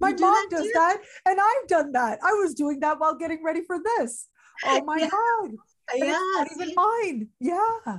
My 0.00 0.12
mom 0.12 0.48
do 0.48 0.56
does 0.56 0.66
too? 0.66 0.72
that, 0.74 0.98
and 1.26 1.38
I've 1.40 1.68
done 1.68 1.92
that. 1.92 2.18
I 2.22 2.32
was 2.32 2.54
doing 2.54 2.80
that 2.80 2.98
while 2.98 3.14
getting 3.14 3.42
ready 3.44 3.62
for 3.66 3.78
this. 3.96 4.28
Oh 4.64 4.82
my 4.84 4.98
yeah. 4.98 5.08
god! 5.10 5.50
yeah, 5.94 6.18
not 6.36 6.48
even 6.52 6.74
mine. 6.74 7.28
Yeah. 7.38 7.98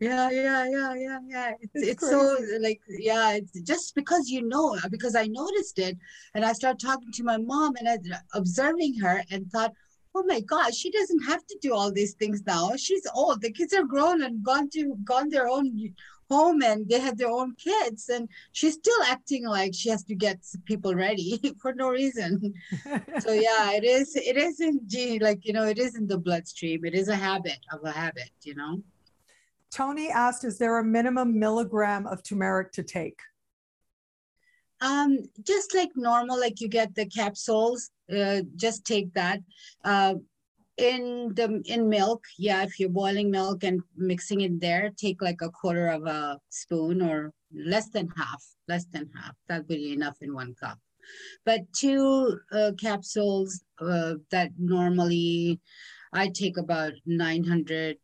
Yeah, 0.00 0.30
yeah, 0.30 0.64
yeah, 0.64 0.94
yeah, 0.94 1.18
yeah. 1.28 1.52
It's, 1.60 1.72
it's, 1.74 1.88
it's 1.88 2.10
so 2.10 2.36
like 2.60 2.80
yeah. 2.88 3.34
It's 3.34 3.60
just 3.60 3.94
because 3.94 4.28
you 4.28 4.48
know 4.48 4.74
uh, 4.76 4.88
because 4.90 5.14
I 5.14 5.26
noticed 5.26 5.78
it, 5.78 5.96
and 6.34 6.44
I 6.44 6.52
started 6.54 6.80
talking 6.80 7.12
to 7.12 7.22
my 7.22 7.36
mom 7.36 7.74
and 7.78 7.88
I 7.88 7.98
observing 8.34 8.98
her 9.00 9.22
and 9.30 9.50
thought, 9.50 9.72
oh 10.14 10.24
my 10.26 10.40
god, 10.40 10.74
she 10.74 10.90
doesn't 10.90 11.24
have 11.24 11.46
to 11.46 11.58
do 11.60 11.74
all 11.74 11.92
these 11.92 12.14
things 12.14 12.42
now. 12.46 12.72
She's 12.76 13.06
old. 13.14 13.42
The 13.42 13.52
kids 13.52 13.74
are 13.74 13.84
grown 13.84 14.22
and 14.22 14.42
gone 14.42 14.70
to 14.70 14.96
gone 15.04 15.28
their 15.28 15.48
own 15.48 15.94
home 16.30 16.62
and 16.62 16.88
they 16.88 17.00
had 17.00 17.18
their 17.18 17.30
own 17.30 17.54
kids 17.56 18.08
and 18.08 18.28
she's 18.52 18.74
still 18.74 19.02
acting 19.06 19.46
like 19.46 19.72
she 19.74 19.88
has 19.88 20.04
to 20.04 20.14
get 20.14 20.38
people 20.64 20.94
ready 20.94 21.40
for 21.60 21.72
no 21.74 21.88
reason. 21.88 22.54
So 23.20 23.32
yeah 23.32 23.72
it 23.72 23.84
is 23.84 24.16
it 24.16 24.36
is 24.36 24.60
in 24.60 24.80
like 25.20 25.44
you 25.44 25.52
know 25.52 25.64
it 25.64 25.78
is 25.78 25.96
in 25.96 26.06
the 26.06 26.18
bloodstream. 26.18 26.84
It 26.84 26.94
is 26.94 27.08
a 27.08 27.16
habit 27.16 27.58
of 27.72 27.84
a 27.84 27.90
habit 27.90 28.30
you 28.42 28.54
know? 28.54 28.82
Tony 29.70 30.10
asked 30.10 30.44
is 30.44 30.58
there 30.58 30.78
a 30.78 30.84
minimum 30.84 31.38
milligram 31.38 32.06
of 32.06 32.22
turmeric 32.22 32.72
to 32.72 32.82
take? 32.82 33.20
Um 34.80 35.18
just 35.42 35.74
like 35.74 35.90
normal 35.96 36.38
like 36.38 36.60
you 36.60 36.68
get 36.68 36.94
the 36.94 37.06
capsules 37.06 37.90
uh, 38.10 38.42
just 38.56 38.84
take 38.84 39.12
that. 39.14 39.40
Uh, 39.84 40.14
in 40.80 41.32
the 41.34 41.62
in 41.66 41.88
milk 41.88 42.24
yeah 42.38 42.62
if 42.62 42.80
you're 42.80 42.88
boiling 42.88 43.30
milk 43.30 43.64
and 43.64 43.82
mixing 43.96 44.40
it 44.40 44.60
there 44.60 44.90
take 44.96 45.20
like 45.20 45.42
a 45.42 45.50
quarter 45.50 45.88
of 45.88 46.06
a 46.06 46.38
spoon 46.48 47.02
or 47.02 47.32
less 47.52 47.90
than 47.90 48.08
half 48.16 48.42
less 48.66 48.86
than 48.86 49.08
half 49.14 49.34
that 49.48 49.58
would 49.58 49.68
be 49.68 49.92
enough 49.92 50.16
in 50.22 50.34
one 50.34 50.54
cup. 50.54 50.78
But 51.44 51.60
two 51.72 52.38
uh, 52.52 52.72
capsules 52.80 53.62
uh, 53.80 54.14
that 54.30 54.50
normally 54.58 55.60
i 56.12 56.28
take 56.28 56.56
about 56.56 56.92
900 57.06 57.96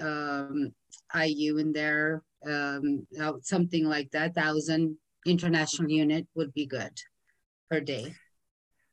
um, 0.00 0.72
iu 1.14 1.58
in 1.58 1.72
there 1.72 2.22
um, 2.46 3.06
something 3.42 3.84
like 3.84 4.10
that 4.12 4.34
thousand 4.34 4.96
international 5.26 5.90
unit 5.90 6.26
would 6.34 6.52
be 6.54 6.66
good 6.66 6.96
per 7.70 7.80
day 7.80 8.14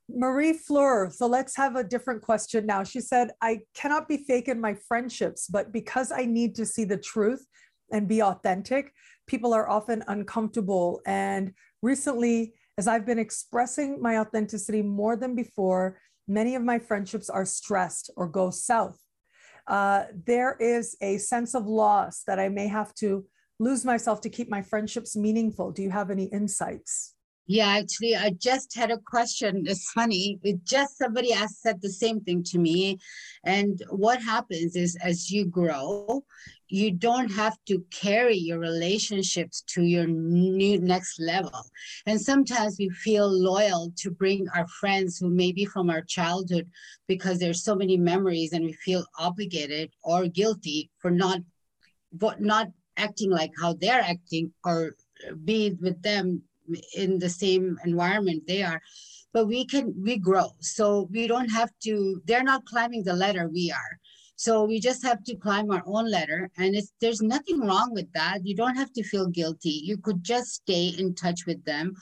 Marie 0.09 0.53
Fleur. 0.53 1.09
So 1.09 1.27
let's 1.27 1.55
have 1.55 1.75
a 1.75 1.83
different 1.83 2.21
question 2.21 2.65
now. 2.65 2.83
She 2.83 3.01
said, 3.01 3.31
I 3.41 3.61
cannot 3.73 4.07
be 4.07 4.17
fake 4.17 4.47
in 4.47 4.61
my 4.61 4.75
friendships, 4.87 5.47
but 5.47 5.71
because 5.71 6.11
I 6.11 6.25
need 6.25 6.55
to 6.55 6.65
see 6.65 6.85
the 6.85 6.97
truth 6.97 7.45
and 7.91 8.07
be 8.07 8.21
authentic, 8.21 8.93
people 9.27 9.53
are 9.53 9.69
often 9.69 10.03
uncomfortable. 10.07 11.01
And 11.05 11.53
recently, 11.81 12.53
as 12.77 12.87
I've 12.87 13.05
been 13.05 13.19
expressing 13.19 14.01
my 14.01 14.19
authenticity 14.19 14.81
more 14.81 15.15
than 15.15 15.35
before, 15.35 15.99
many 16.27 16.55
of 16.55 16.63
my 16.63 16.79
friendships 16.79 17.29
are 17.29 17.45
stressed 17.45 18.11
or 18.15 18.27
go 18.27 18.49
south. 18.49 18.99
Uh, 19.67 20.05
there 20.25 20.57
is 20.59 20.95
a 21.01 21.17
sense 21.17 21.55
of 21.55 21.65
loss 21.65 22.23
that 22.27 22.39
I 22.39 22.49
may 22.49 22.67
have 22.67 22.93
to 22.95 23.25
lose 23.59 23.85
myself 23.85 24.21
to 24.21 24.29
keep 24.29 24.49
my 24.49 24.61
friendships 24.61 25.15
meaningful. 25.15 25.71
Do 25.71 25.81
you 25.81 25.89
have 25.89 26.11
any 26.11 26.25
insights? 26.25 27.14
Yeah, 27.47 27.67
actually, 27.67 28.15
I 28.15 28.31
just 28.31 28.75
had 28.75 28.89
a 28.89 28.97
question. 28.97 29.65
It's 29.67 29.91
funny. 29.91 30.39
It 30.41 30.63
just 30.65 30.97
somebody 30.97 31.31
asked 31.31 31.61
said 31.61 31.79
the 31.79 31.89
same 31.89 32.19
thing 32.21 32.41
to 32.45 32.57
me. 32.57 32.97
And 33.43 33.81
what 33.89 34.19
happens 34.21 34.75
is 34.75 34.97
as 35.03 35.29
you 35.29 35.45
grow, 35.45 36.23
you 36.69 36.89
don't 36.89 37.31
have 37.31 37.55
to 37.67 37.85
carry 37.91 38.35
your 38.35 38.57
relationships 38.57 39.61
to 39.67 39.83
your 39.83 40.07
new 40.07 40.79
next 40.79 41.19
level. 41.19 41.69
And 42.07 42.19
sometimes 42.19 42.77
we 42.79 42.89
feel 42.89 43.29
loyal 43.29 43.93
to 43.97 44.09
bring 44.09 44.47
our 44.55 44.67
friends 44.67 45.19
who 45.19 45.29
may 45.29 45.51
be 45.51 45.65
from 45.65 45.91
our 45.91 46.01
childhood 46.01 46.67
because 47.07 47.37
there's 47.37 47.63
so 47.63 47.75
many 47.75 47.95
memories 47.95 48.53
and 48.53 48.65
we 48.65 48.73
feel 48.73 49.05
obligated 49.19 49.91
or 50.03 50.27
guilty 50.27 50.89
for 50.97 51.11
not 51.11 51.41
but 52.11 52.41
not 52.41 52.69
acting 52.97 53.29
like 53.29 53.51
how 53.61 53.73
they're 53.73 54.01
acting 54.01 54.51
or 54.63 54.95
be 55.43 55.75
with 55.81 56.01
them 56.01 56.41
in 56.95 57.19
the 57.19 57.29
same 57.29 57.77
environment 57.85 58.43
they 58.47 58.63
are 58.63 58.81
but 59.35 59.47
we 59.47 59.65
can 59.65 59.93
we 60.01 60.17
grow. 60.17 60.47
So 60.61 61.09
we 61.11 61.27
don't 61.27 61.49
have 61.49 61.69
to 61.83 62.21
they're 62.25 62.49
not 62.51 62.65
climbing 62.65 63.03
the 63.03 63.13
ladder 63.13 63.49
we 63.53 63.69
are. 63.69 63.93
So 64.37 64.63
we 64.63 64.79
just 64.79 65.03
have 65.03 65.25
to 65.25 65.35
climb 65.35 65.69
our 65.71 65.83
own 65.85 66.09
ladder 66.09 66.49
and 66.57 66.73
it's 66.73 66.93
there's 67.01 67.21
nothing 67.21 67.59
wrong 67.59 67.89
with 67.91 68.09
that. 68.13 68.45
You 68.45 68.55
don't 68.55 68.77
have 68.77 68.93
to 68.93 69.03
feel 69.03 69.27
guilty. 69.27 69.75
You 69.89 69.97
could 69.97 70.23
just 70.23 70.49
stay 70.61 70.93
in 70.97 71.15
touch 71.15 71.45
with 71.45 71.61
them. 71.65 71.95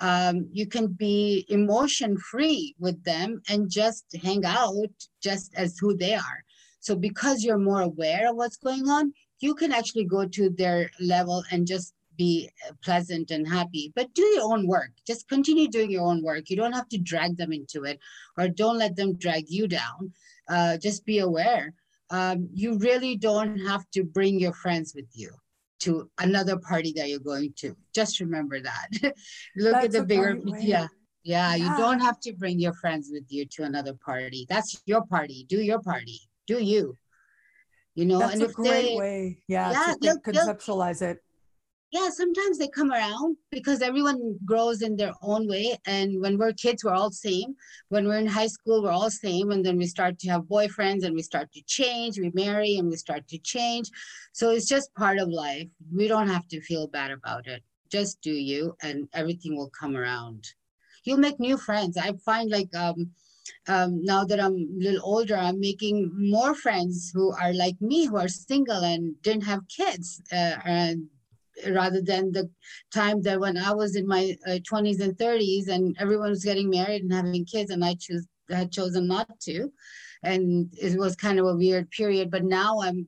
Um, 0.00 0.48
you 0.50 0.66
can 0.66 0.86
be 0.86 1.44
emotion 1.50 2.16
free 2.30 2.74
with 2.78 3.04
them 3.04 3.42
and 3.50 3.70
just 3.70 4.04
hang 4.22 4.46
out 4.46 4.94
just 5.22 5.52
as 5.56 5.76
who 5.78 5.94
they 5.94 6.14
are. 6.14 6.40
So 6.80 6.96
because 6.96 7.44
you're 7.44 7.66
more 7.70 7.82
aware 7.82 8.30
of 8.30 8.36
what's 8.36 8.56
going 8.56 8.88
on 8.88 9.12
you 9.40 9.54
can 9.54 9.72
actually 9.72 10.04
go 10.04 10.26
to 10.26 10.50
their 10.50 10.90
level 11.00 11.44
and 11.50 11.66
just 11.66 11.94
be 12.18 12.50
pleasant 12.82 13.30
and 13.30 13.48
happy 13.48 13.92
but 13.96 14.12
do 14.12 14.22
your 14.34 14.52
own 14.52 14.66
work. 14.66 14.90
Just 15.06 15.28
continue 15.28 15.68
doing 15.68 15.90
your 15.90 16.04
own 16.04 16.22
work. 16.22 16.50
You 16.50 16.56
don't 16.56 16.74
have 16.74 16.88
to 16.90 16.98
drag 16.98 17.38
them 17.38 17.52
into 17.52 17.84
it 17.84 17.98
or 18.36 18.48
don't 18.48 18.76
let 18.76 18.96
them 18.96 19.16
drag 19.16 19.44
you 19.48 19.66
down. 19.66 20.12
Uh, 20.50 20.76
just 20.76 21.06
be 21.06 21.20
aware. 21.20 21.72
Um, 22.10 22.48
you 22.52 22.76
really 22.78 23.16
don't 23.16 23.58
have 23.58 23.88
to 23.92 24.02
bring 24.02 24.40
your 24.40 24.52
friends 24.52 24.92
with 24.94 25.08
you 25.14 25.30
to 25.80 26.10
another 26.18 26.58
party 26.58 26.92
that 26.96 27.08
you're 27.08 27.20
going 27.20 27.54
to. 27.58 27.76
Just 27.94 28.20
remember 28.20 28.60
that. 28.60 28.88
Look 29.56 29.72
That's 29.72 29.86
at 29.86 29.92
the 29.92 30.04
bigger 30.04 30.38
yeah, 30.44 30.58
yeah 30.58 30.86
yeah 31.24 31.54
you 31.54 31.76
don't 31.76 32.00
have 32.00 32.18
to 32.20 32.32
bring 32.32 32.58
your 32.58 32.72
friends 32.72 33.10
with 33.12 33.24
you 33.28 33.46
to 33.46 33.62
another 33.62 33.94
party. 33.94 34.46
That's 34.48 34.82
your 34.86 35.04
party. 35.06 35.46
Do 35.48 35.58
your 35.60 35.80
party. 35.80 36.20
Do 36.46 36.62
you. 36.62 36.96
You 37.94 38.06
know 38.06 38.20
That's 38.20 38.34
and 38.34 38.42
a 38.42 38.48
great 38.48 38.90
they, 38.90 38.96
way 38.96 39.38
yeah, 39.48 39.72
yeah 39.72 40.12
to 40.12 40.20
conceptualize 40.20 41.02
it 41.02 41.18
yeah 41.90 42.08
sometimes 42.10 42.58
they 42.58 42.68
come 42.68 42.92
around 42.92 43.36
because 43.50 43.80
everyone 43.82 44.38
grows 44.44 44.82
in 44.82 44.96
their 44.96 45.12
own 45.22 45.48
way. 45.48 45.76
And 45.86 46.20
when 46.20 46.38
we're 46.38 46.52
kids 46.52 46.84
we're 46.84 46.92
all 46.92 47.10
same. 47.10 47.54
When 47.88 48.06
we're 48.06 48.18
in 48.18 48.26
high 48.26 48.46
school 48.46 48.82
we're 48.82 48.90
all 48.90 49.10
same. 49.10 49.50
And 49.50 49.64
then 49.64 49.78
we 49.78 49.86
start 49.86 50.18
to 50.20 50.30
have 50.30 50.42
boyfriends 50.42 51.04
and 51.04 51.14
we 51.14 51.22
start 51.22 51.52
to 51.52 51.62
change. 51.66 52.18
We 52.18 52.30
marry 52.34 52.76
and 52.76 52.88
we 52.88 52.96
start 52.96 53.26
to 53.28 53.38
change. 53.38 53.90
So 54.32 54.50
it's 54.50 54.68
just 54.68 54.94
part 54.94 55.18
of 55.18 55.28
life. 55.28 55.68
We 55.92 56.08
don't 56.08 56.28
have 56.28 56.46
to 56.48 56.60
feel 56.60 56.88
bad 56.88 57.10
about 57.10 57.46
it. 57.46 57.62
Just 57.90 58.20
do 58.20 58.32
you 58.32 58.76
and 58.82 59.08
everything 59.14 59.56
will 59.56 59.70
come 59.70 59.96
around. 59.96 60.46
You'll 61.04 61.18
make 61.18 61.40
new 61.40 61.56
friends. 61.56 61.96
I 61.96 62.12
find 62.24 62.50
like 62.50 62.74
um, 62.76 63.12
um, 63.66 64.04
now 64.04 64.24
that 64.24 64.40
I'm 64.40 64.54
a 64.54 64.84
little 64.84 65.00
older, 65.04 65.36
I'm 65.36 65.58
making 65.58 66.10
more 66.14 66.54
friends 66.54 67.10
who 67.14 67.32
are 67.32 67.54
like 67.54 67.80
me, 67.80 68.06
who 68.06 68.18
are 68.18 68.28
single 68.28 68.82
and 68.84 69.20
didn't 69.22 69.44
have 69.44 69.60
kids, 69.68 70.20
uh, 70.32 70.56
and 70.64 71.08
rather 71.68 72.00
than 72.00 72.32
the 72.32 72.50
time 72.92 73.22
that 73.22 73.40
when 73.40 73.56
I 73.56 73.72
was 73.72 73.96
in 73.96 74.06
my 74.06 74.36
uh, 74.46 74.58
20s 74.70 75.00
and 75.00 75.16
30s 75.16 75.68
and 75.68 75.96
everyone 75.98 76.30
was 76.30 76.44
getting 76.44 76.70
married 76.70 77.02
and 77.02 77.12
having 77.12 77.44
kids 77.44 77.70
and 77.70 77.84
I 77.84 77.94
choose 77.98 78.26
had 78.50 78.72
chosen 78.72 79.06
not 79.06 79.28
to. 79.40 79.70
And 80.22 80.72
it 80.72 80.98
was 80.98 81.14
kind 81.14 81.38
of 81.38 81.46
a 81.46 81.56
weird 81.56 81.90
period 81.90 82.30
but 82.30 82.44
now 82.44 82.80
I'm 82.80 83.06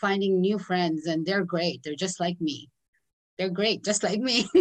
finding 0.00 0.40
new 0.40 0.58
friends 0.58 1.06
and 1.06 1.24
they're 1.24 1.44
great. 1.44 1.82
They're 1.82 1.94
just 1.94 2.20
like 2.20 2.40
me. 2.40 2.70
They're 3.38 3.50
great 3.50 3.84
just 3.84 4.02
like 4.02 4.20
me. 4.20 4.48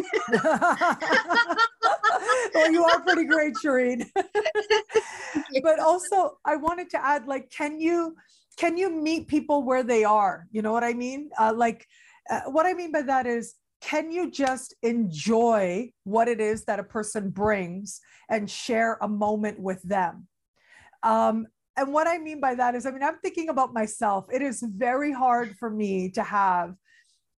Well 2.53 2.71
you 2.71 2.83
are 2.83 3.01
pretty 3.01 3.25
great 3.25 3.53
Shireen 3.63 4.05
but 5.63 5.79
also 5.79 6.37
I 6.45 6.55
wanted 6.55 6.89
to 6.91 7.03
add 7.03 7.27
like 7.27 7.49
can 7.49 7.79
you 7.79 8.15
can 8.57 8.77
you 8.77 8.89
meet 8.89 9.27
people 9.27 9.63
where 9.63 9.83
they 9.83 10.03
are? 10.03 10.47
You 10.51 10.61
know 10.61 10.71
what 10.71 10.83
I 10.83 10.93
mean? 10.93 11.31
Uh, 11.39 11.53
like 11.55 11.87
uh, 12.29 12.41
what 12.47 12.65
I 12.65 12.73
mean 12.73 12.91
by 12.91 13.01
that 13.03 13.27
is, 13.27 13.55
can 13.81 14.11
you 14.11 14.31
just 14.31 14.73
enjoy 14.81 15.91
what 16.05 16.27
it 16.27 16.39
is 16.39 16.63
that 16.65 16.79
a 16.79 16.83
person 16.83 17.29
brings 17.29 17.99
and 18.29 18.49
share 18.49 18.97
a 19.01 19.07
moment 19.07 19.59
with 19.59 19.81
them? 19.83 20.27
Um, 21.03 21.47
and 21.75 21.91
what 21.91 22.07
I 22.07 22.17
mean 22.17 22.39
by 22.39 22.55
that 22.55 22.75
is, 22.75 22.85
I 22.85 22.91
mean, 22.91 23.03
I'm 23.03 23.17
thinking 23.21 23.49
about 23.49 23.73
myself. 23.73 24.27
It 24.31 24.41
is 24.41 24.63
very 24.65 25.11
hard 25.11 25.55
for 25.57 25.69
me 25.69 26.09
to 26.11 26.23
have 26.23 26.75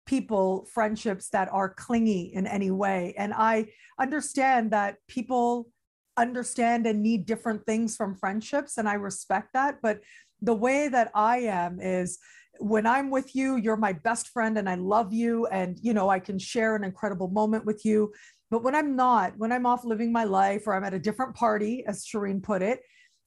people, 0.06 0.66
friendships 0.74 1.30
that 1.30 1.48
are 1.50 1.72
clingy 1.72 2.32
in 2.34 2.46
any 2.46 2.70
way. 2.70 3.14
And 3.16 3.32
I 3.32 3.68
understand 3.98 4.70
that 4.72 4.96
people 5.08 5.68
understand 6.16 6.86
and 6.86 7.02
need 7.02 7.24
different 7.24 7.64
things 7.64 7.96
from 7.96 8.16
friendships, 8.16 8.76
and 8.76 8.88
I 8.88 8.94
respect 8.94 9.54
that. 9.54 9.78
But 9.82 10.00
the 10.42 10.54
way 10.54 10.88
that 10.88 11.10
I 11.14 11.38
am 11.38 11.80
is, 11.80 12.18
when 12.58 12.86
I'm 12.86 13.10
with 13.10 13.34
you, 13.34 13.56
you're 13.56 13.76
my 13.76 13.92
best 13.92 14.28
friend 14.28 14.58
and 14.58 14.68
I 14.68 14.74
love 14.76 15.12
you. 15.12 15.46
And, 15.46 15.78
you 15.82 15.94
know, 15.94 16.08
I 16.08 16.18
can 16.18 16.38
share 16.38 16.76
an 16.76 16.84
incredible 16.84 17.28
moment 17.28 17.64
with 17.64 17.84
you. 17.84 18.12
But 18.50 18.62
when 18.62 18.74
I'm 18.74 18.94
not, 18.94 19.36
when 19.36 19.52
I'm 19.52 19.66
off 19.66 19.84
living 19.84 20.12
my 20.12 20.24
life 20.24 20.66
or 20.66 20.74
I'm 20.74 20.84
at 20.84 20.94
a 20.94 20.98
different 20.98 21.34
party, 21.34 21.84
as 21.86 22.04
Shireen 22.04 22.42
put 22.42 22.62
it, 22.62 22.80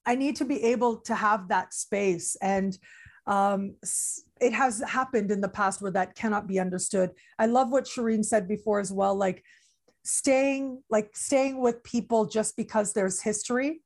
I 0.06 0.16
need 0.16 0.38
to 0.38 0.46
be 0.46 0.64
able 0.64 0.98
to 1.02 1.16
have 1.16 1.50
that 1.50 1.74
space. 1.74 2.38
And 2.42 2.78
um, 3.26 3.76
it 4.40 4.54
has 4.54 4.82
happened 4.88 5.32
in 5.32 5.42
the 5.42 5.50
past 5.50 5.82
where 5.82 5.92
that 5.92 6.16
cannot 6.16 6.48
be 6.48 6.60
understood. 6.60 7.12
I 7.38 7.48
love 7.48 7.72
what 7.72 7.84
Shireen 7.84 8.24
said 8.24 8.48
before 8.48 8.80
as 8.80 8.92
well, 8.92 9.16
like 9.16 9.44
staying, 10.06 10.82
like 10.90 11.16
staying 11.18 11.60
with 11.60 11.84
people 11.84 12.26
just 12.26 12.56
because 12.56 12.94
there's 12.94 13.22
history. 13.22 13.82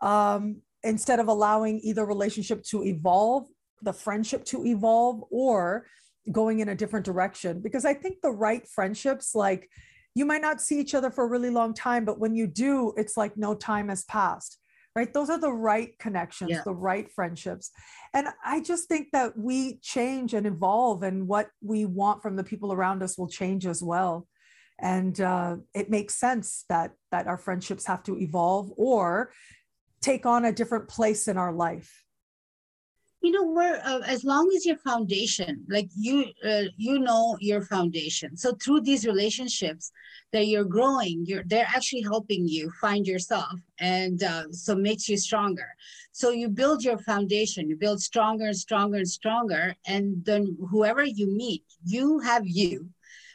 Um, 0.00 0.62
instead 0.84 1.18
of 1.18 1.26
allowing 1.26 1.80
either 1.82 2.06
relationship 2.06 2.62
to 2.62 2.84
evolve 2.84 3.48
the 3.82 3.92
friendship 3.92 4.44
to 4.44 4.64
evolve 4.66 5.22
or 5.30 5.86
going 6.30 6.60
in 6.60 6.68
a 6.68 6.74
different 6.74 7.06
direction 7.06 7.60
because 7.60 7.84
i 7.84 7.94
think 7.94 8.20
the 8.22 8.30
right 8.30 8.66
friendships 8.68 9.34
like 9.34 9.70
you 10.14 10.26
might 10.26 10.42
not 10.42 10.60
see 10.60 10.78
each 10.78 10.94
other 10.94 11.10
for 11.10 11.24
a 11.24 11.28
really 11.28 11.50
long 11.50 11.72
time 11.72 12.04
but 12.04 12.18
when 12.18 12.34
you 12.34 12.46
do 12.46 12.92
it's 12.96 13.16
like 13.16 13.36
no 13.36 13.54
time 13.54 13.88
has 13.88 14.04
passed 14.04 14.58
right? 14.98 15.14
Those 15.14 15.30
are 15.30 15.38
the 15.38 15.52
right 15.52 15.96
connections, 16.00 16.50
yeah. 16.50 16.62
the 16.64 16.74
right 16.74 17.08
friendships. 17.12 17.70
And 18.12 18.26
I 18.44 18.60
just 18.60 18.88
think 18.88 19.08
that 19.12 19.38
we 19.38 19.78
change 19.80 20.34
and 20.34 20.44
evolve, 20.44 21.04
and 21.04 21.28
what 21.28 21.50
we 21.62 21.84
want 21.84 22.20
from 22.20 22.34
the 22.34 22.42
people 22.42 22.72
around 22.72 23.02
us 23.04 23.16
will 23.16 23.28
change 23.28 23.64
as 23.64 23.80
well. 23.80 24.26
And 24.80 25.20
uh, 25.20 25.56
it 25.72 25.88
makes 25.88 26.14
sense 26.14 26.64
that 26.68 26.92
that 27.12 27.28
our 27.28 27.38
friendships 27.38 27.86
have 27.86 28.02
to 28.04 28.18
evolve 28.18 28.72
or 28.76 29.32
take 30.00 30.26
on 30.26 30.44
a 30.44 30.52
different 30.52 30.88
place 30.88 31.28
in 31.28 31.36
our 31.36 31.52
life 31.52 32.04
you 33.20 33.32
know 33.32 33.46
where 33.46 33.84
uh, 33.84 34.00
as 34.06 34.24
long 34.24 34.50
as 34.54 34.64
your 34.64 34.76
foundation 34.76 35.64
like 35.68 35.88
you 35.96 36.26
uh, 36.44 36.64
you 36.76 36.98
know 36.98 37.36
your 37.40 37.62
foundation. 37.62 38.36
So 38.36 38.54
through 38.54 38.82
these 38.82 39.06
relationships 39.06 39.90
that 40.32 40.46
you're 40.46 40.64
growing 40.64 41.24
you're 41.26 41.42
they're 41.44 41.66
actually 41.74 42.02
helping 42.02 42.46
you 42.46 42.70
find 42.80 43.06
yourself 43.06 43.52
and 43.80 44.22
uh, 44.22 44.44
so 44.50 44.74
makes 44.74 45.08
you 45.08 45.16
stronger. 45.16 45.68
So 46.12 46.30
you 46.30 46.48
build 46.48 46.84
your 46.84 46.98
foundation 46.98 47.68
you 47.68 47.76
build 47.76 48.00
stronger 48.00 48.46
and 48.46 48.56
stronger 48.56 48.98
and 48.98 49.08
stronger 49.08 49.74
and 49.86 50.24
then 50.24 50.56
whoever 50.70 51.04
you 51.04 51.26
meet 51.26 51.64
you 51.84 52.20
have 52.20 52.46
you 52.46 52.88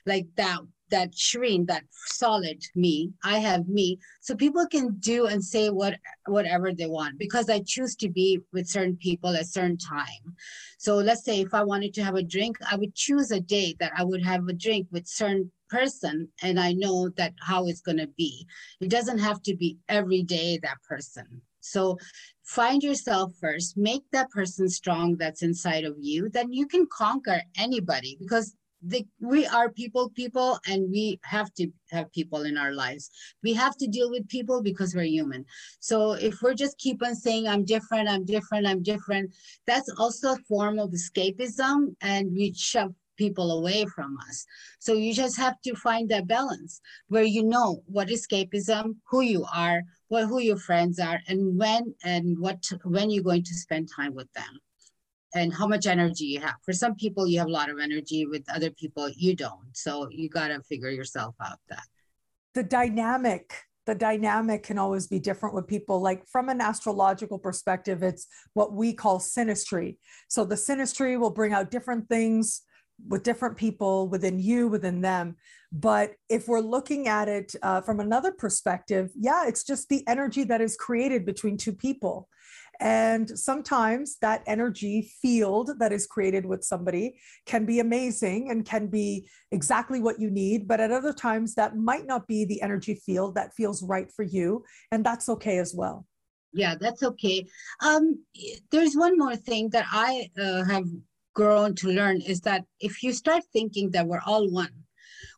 like 0.05 0.27
that 0.35 0.59
that 0.93 1.11
Shireen, 1.11 1.65
that 1.65 1.83
solid 1.91 2.63
me, 2.75 3.11
I 3.23 3.39
have 3.39 3.67
me. 3.67 3.97
So 4.21 4.35
people 4.35 4.67
can 4.67 4.95
do 4.99 5.25
and 5.25 5.43
say 5.43 5.71
what 5.71 5.95
whatever 6.27 6.71
they 6.71 6.85
want 6.85 7.17
because 7.17 7.49
I 7.49 7.61
choose 7.65 7.95
to 7.95 8.09
be 8.09 8.39
with 8.53 8.67
certain 8.67 8.95
people 8.97 9.35
at 9.35 9.47
certain 9.47 9.79
time. 9.79 10.35
So 10.77 10.97
let's 10.97 11.25
say 11.25 11.41
if 11.41 11.55
I 11.55 11.63
wanted 11.63 11.95
to 11.95 12.03
have 12.03 12.13
a 12.13 12.21
drink, 12.21 12.57
I 12.71 12.75
would 12.75 12.93
choose 12.93 13.31
a 13.31 13.39
day 13.39 13.75
that 13.79 13.91
I 13.97 14.03
would 14.03 14.23
have 14.23 14.47
a 14.47 14.53
drink 14.53 14.87
with 14.91 15.07
certain 15.07 15.51
person 15.67 16.27
and 16.43 16.59
I 16.59 16.73
know 16.73 17.09
that 17.17 17.33
how 17.39 17.65
it's 17.65 17.81
gonna 17.81 18.07
be. 18.15 18.45
It 18.79 18.91
doesn't 18.91 19.17
have 19.17 19.41
to 19.43 19.55
be 19.55 19.79
every 19.89 20.21
day 20.21 20.59
that 20.61 20.77
person. 20.87 21.41
So 21.59 21.97
find 22.43 22.83
yourself 22.83 23.33
first, 23.41 23.77
make 23.77 24.03
that 24.11 24.29
person 24.29 24.69
strong 24.69 25.15
that's 25.15 25.41
inside 25.41 25.85
of 25.85 25.95
you, 25.97 26.29
then 26.29 26.51
you 26.53 26.67
can 26.67 26.85
conquer 26.85 27.41
anybody 27.57 28.15
because 28.19 28.53
the, 28.85 29.05
we 29.19 29.45
are 29.47 29.69
people 29.69 30.09
people 30.09 30.59
and 30.67 30.89
we 30.89 31.19
have 31.23 31.53
to 31.55 31.67
have 31.91 32.11
people 32.11 32.43
in 32.43 32.57
our 32.57 32.73
lives. 32.73 33.09
We 33.43 33.53
have 33.53 33.77
to 33.77 33.87
deal 33.87 34.09
with 34.09 34.27
people 34.27 34.61
because 34.61 34.93
we're 34.93 35.03
human. 35.03 35.45
So 35.79 36.13
if 36.13 36.41
we're 36.41 36.53
just 36.53 36.77
keep 36.77 37.03
on 37.03 37.15
saying 37.15 37.47
i'm 37.47 37.65
different 37.65 38.09
i'm 38.09 38.25
different 38.25 38.67
i'm 38.67 38.83
different 38.83 39.33
that's 39.65 39.89
also 39.97 40.33
a 40.33 40.37
form 40.47 40.79
of 40.79 40.91
escapism 40.91 41.95
and 42.01 42.31
we 42.31 42.53
shove 42.53 42.93
people 43.17 43.51
away 43.51 43.85
from 43.85 44.17
us. 44.27 44.45
So 44.79 44.93
you 44.93 45.13
just 45.13 45.37
have 45.37 45.61
to 45.61 45.75
find 45.75 46.09
that 46.09 46.27
balance 46.27 46.81
where 47.07 47.23
you 47.23 47.43
know 47.43 47.83
what 47.85 48.07
escapism 48.07 48.95
who 49.09 49.21
you 49.21 49.45
are 49.53 49.83
what 50.07 50.25
who 50.25 50.39
your 50.39 50.57
friends 50.57 50.99
are 50.99 51.19
and 51.27 51.57
when 51.57 51.93
and 52.03 52.37
what 52.39 52.63
when 52.83 53.09
you're 53.09 53.23
going 53.23 53.43
to 53.43 53.53
spend 53.53 53.89
time 53.95 54.13
with 54.13 54.31
them 54.33 54.59
and 55.35 55.53
how 55.53 55.67
much 55.67 55.87
energy 55.87 56.25
you 56.25 56.39
have. 56.39 56.55
For 56.63 56.73
some 56.73 56.95
people, 56.95 57.27
you 57.27 57.39
have 57.39 57.47
a 57.47 57.51
lot 57.51 57.69
of 57.69 57.79
energy. 57.79 58.25
With 58.25 58.43
other 58.53 58.69
people, 58.71 59.09
you 59.15 59.35
don't. 59.35 59.67
So 59.73 60.07
you 60.11 60.29
got 60.29 60.49
to 60.49 60.61
figure 60.61 60.89
yourself 60.89 61.35
out 61.43 61.59
that. 61.69 61.85
The 62.53 62.63
dynamic, 62.63 63.53
the 63.85 63.95
dynamic 63.95 64.63
can 64.63 64.77
always 64.77 65.07
be 65.07 65.19
different 65.19 65.55
with 65.55 65.67
people. 65.67 66.01
Like 66.01 66.27
from 66.27 66.49
an 66.49 66.61
astrological 66.61 67.39
perspective, 67.39 68.03
it's 68.03 68.27
what 68.53 68.73
we 68.73 68.93
call 68.93 69.19
synastry. 69.19 69.97
So 70.27 70.45
the 70.45 70.55
synastry 70.55 71.19
will 71.19 71.31
bring 71.31 71.53
out 71.53 71.71
different 71.71 72.07
things 72.09 72.61
with 73.07 73.23
different 73.23 73.57
people 73.57 74.07
within 74.07 74.39
you, 74.39 74.67
within 74.67 75.01
them. 75.01 75.35
But 75.71 76.13
if 76.29 76.47
we're 76.47 76.59
looking 76.59 77.07
at 77.07 77.27
it 77.27 77.55
uh, 77.63 77.81
from 77.81 77.99
another 77.99 78.31
perspective, 78.31 79.09
yeah, 79.19 79.47
it's 79.47 79.63
just 79.63 79.89
the 79.89 80.07
energy 80.07 80.43
that 80.43 80.61
is 80.61 80.75
created 80.75 81.25
between 81.25 81.57
two 81.57 81.73
people. 81.73 82.29
And 82.83 83.39
sometimes 83.39 84.17
that 84.17 84.43
energy 84.45 85.09
field 85.21 85.71
that 85.79 85.93
is 85.93 86.05
created 86.05 86.45
with 86.45 86.65
somebody 86.65 87.15
can 87.45 87.65
be 87.65 87.79
amazing 87.79 88.51
and 88.51 88.65
can 88.65 88.87
be 88.87 89.25
exactly 89.51 90.01
what 90.01 90.19
you 90.19 90.29
need. 90.29 90.67
But 90.67 90.81
at 90.81 90.91
other 90.91 91.13
times, 91.13 91.55
that 91.55 91.77
might 91.77 92.05
not 92.05 92.27
be 92.27 92.43
the 92.43 92.61
energy 92.61 92.95
field 92.95 93.35
that 93.35 93.53
feels 93.53 93.81
right 93.81 94.11
for 94.11 94.23
you. 94.23 94.65
And 94.91 95.05
that's 95.05 95.29
okay 95.29 95.59
as 95.59 95.73
well. 95.73 96.05
Yeah, 96.51 96.75
that's 96.77 97.03
okay. 97.03 97.47
Um, 97.81 98.21
there's 98.69 98.95
one 98.95 99.17
more 99.17 99.37
thing 99.37 99.69
that 99.69 99.85
I 99.89 100.29
uh, 100.37 100.65
have 100.65 100.85
grown 101.33 101.75
to 101.75 101.87
learn 101.87 102.19
is 102.19 102.41
that 102.41 102.65
if 102.81 103.01
you 103.01 103.13
start 103.13 103.43
thinking 103.53 103.91
that 103.91 104.05
we're 104.05 104.21
all 104.25 104.51
one, 104.51 104.73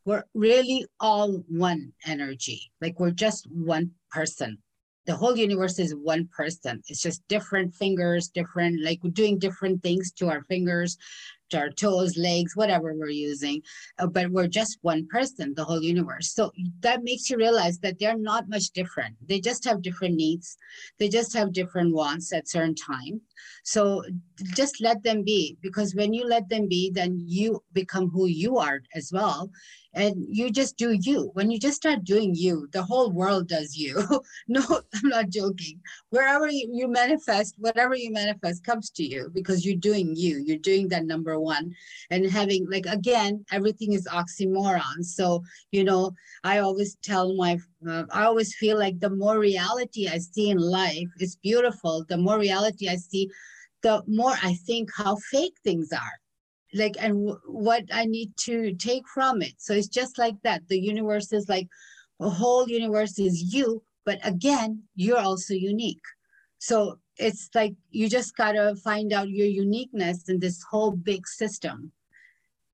we're 0.04 0.24
really 0.34 0.84
all 0.98 1.44
one 1.48 1.92
energy, 2.04 2.72
like 2.80 2.98
we're 2.98 3.12
just 3.12 3.46
one 3.52 3.92
person 4.10 4.58
the 5.06 5.14
whole 5.14 5.36
universe 5.36 5.78
is 5.78 5.94
one 5.94 6.28
person. 6.36 6.82
It's 6.88 7.02
just 7.02 7.26
different 7.28 7.74
fingers, 7.74 8.28
different, 8.28 8.82
like 8.82 9.00
we're 9.02 9.10
doing 9.10 9.38
different 9.38 9.82
things 9.82 10.12
to 10.12 10.28
our 10.28 10.42
fingers, 10.42 10.98
to 11.50 11.58
our 11.58 11.70
toes, 11.70 12.16
legs, 12.16 12.56
whatever 12.56 12.92
we're 12.92 13.08
using. 13.08 13.62
Uh, 13.98 14.08
but 14.08 14.30
we're 14.30 14.48
just 14.48 14.78
one 14.82 15.06
person, 15.08 15.54
the 15.54 15.64
whole 15.64 15.80
universe. 15.80 16.32
So 16.34 16.50
that 16.80 17.04
makes 17.04 17.30
you 17.30 17.36
realize 17.36 17.78
that 17.78 17.98
they're 17.98 18.18
not 18.18 18.48
much 18.48 18.70
different. 18.70 19.16
They 19.26 19.40
just 19.40 19.64
have 19.64 19.80
different 19.80 20.16
needs. 20.16 20.56
They 20.98 21.08
just 21.08 21.32
have 21.34 21.52
different 21.52 21.94
wants 21.94 22.32
at 22.32 22.48
certain 22.48 22.74
time. 22.74 23.20
So 23.62 24.02
just 24.54 24.80
let 24.80 25.02
them 25.04 25.22
be, 25.22 25.56
because 25.62 25.94
when 25.94 26.12
you 26.12 26.26
let 26.26 26.48
them 26.48 26.66
be, 26.68 26.90
then 26.92 27.20
you 27.24 27.62
become 27.72 28.10
who 28.10 28.26
you 28.26 28.58
are 28.58 28.80
as 28.94 29.12
well 29.12 29.50
and 29.96 30.26
you 30.28 30.50
just 30.50 30.76
do 30.76 30.92
you. 30.92 31.30
When 31.32 31.50
you 31.50 31.58
just 31.58 31.78
start 31.78 32.04
doing 32.04 32.34
you, 32.34 32.68
the 32.72 32.82
whole 32.82 33.10
world 33.10 33.48
does 33.48 33.74
you. 33.74 33.96
no, 34.48 34.62
I'm 34.70 35.08
not 35.08 35.30
joking. 35.30 35.80
Wherever 36.10 36.48
you, 36.48 36.68
you 36.70 36.86
manifest, 36.86 37.54
whatever 37.58 37.94
you 37.94 38.12
manifest 38.12 38.62
comes 38.62 38.90
to 38.90 39.02
you 39.02 39.30
because 39.32 39.64
you're 39.64 39.74
doing 39.76 40.14
you. 40.14 40.44
You're 40.44 40.58
doing 40.58 40.88
that 40.88 41.06
number 41.06 41.40
one. 41.40 41.74
And 42.10 42.30
having, 42.30 42.70
like, 42.70 42.84
again, 42.84 43.46
everything 43.50 43.94
is 43.94 44.06
oxymoron. 44.06 45.02
So, 45.02 45.42
you 45.72 45.82
know, 45.82 46.12
I 46.44 46.58
always 46.58 46.96
tell 47.02 47.34
my, 47.34 47.58
uh, 47.88 48.04
I 48.12 48.24
always 48.24 48.54
feel 48.54 48.78
like 48.78 49.00
the 49.00 49.10
more 49.10 49.38
reality 49.38 50.08
I 50.08 50.18
see 50.18 50.50
in 50.50 50.58
life, 50.58 51.08
it's 51.18 51.36
beautiful. 51.36 52.04
The 52.06 52.18
more 52.18 52.38
reality 52.38 52.90
I 52.90 52.96
see, 52.96 53.30
the 53.82 54.02
more 54.06 54.34
I 54.42 54.54
think 54.66 54.90
how 54.94 55.16
fake 55.32 55.54
things 55.64 55.90
are 55.90 56.20
like 56.76 56.96
and 57.00 57.14
w- 57.14 57.40
what 57.46 57.84
i 57.92 58.04
need 58.04 58.30
to 58.36 58.74
take 58.74 59.04
from 59.14 59.42
it. 59.42 59.54
So 59.58 59.74
it's 59.74 59.88
just 59.88 60.18
like 60.18 60.36
that. 60.42 60.68
The 60.68 60.78
universe 60.80 61.32
is 61.32 61.48
like 61.48 61.68
a 62.20 62.28
whole 62.30 62.68
universe 62.68 63.18
is 63.18 63.54
you 63.54 63.82
but 64.04 64.18
again 64.24 64.82
you're 64.94 65.18
also 65.30 65.54
unique. 65.54 66.06
So 66.58 66.98
it's 67.18 67.48
like 67.54 67.74
you 67.90 68.08
just 68.08 68.36
gotta 68.36 68.74
find 68.84 69.12
out 69.12 69.28
your 69.30 69.46
uniqueness 69.48 70.28
in 70.28 70.40
this 70.40 70.62
whole 70.70 70.92
big 70.92 71.26
system. 71.26 71.92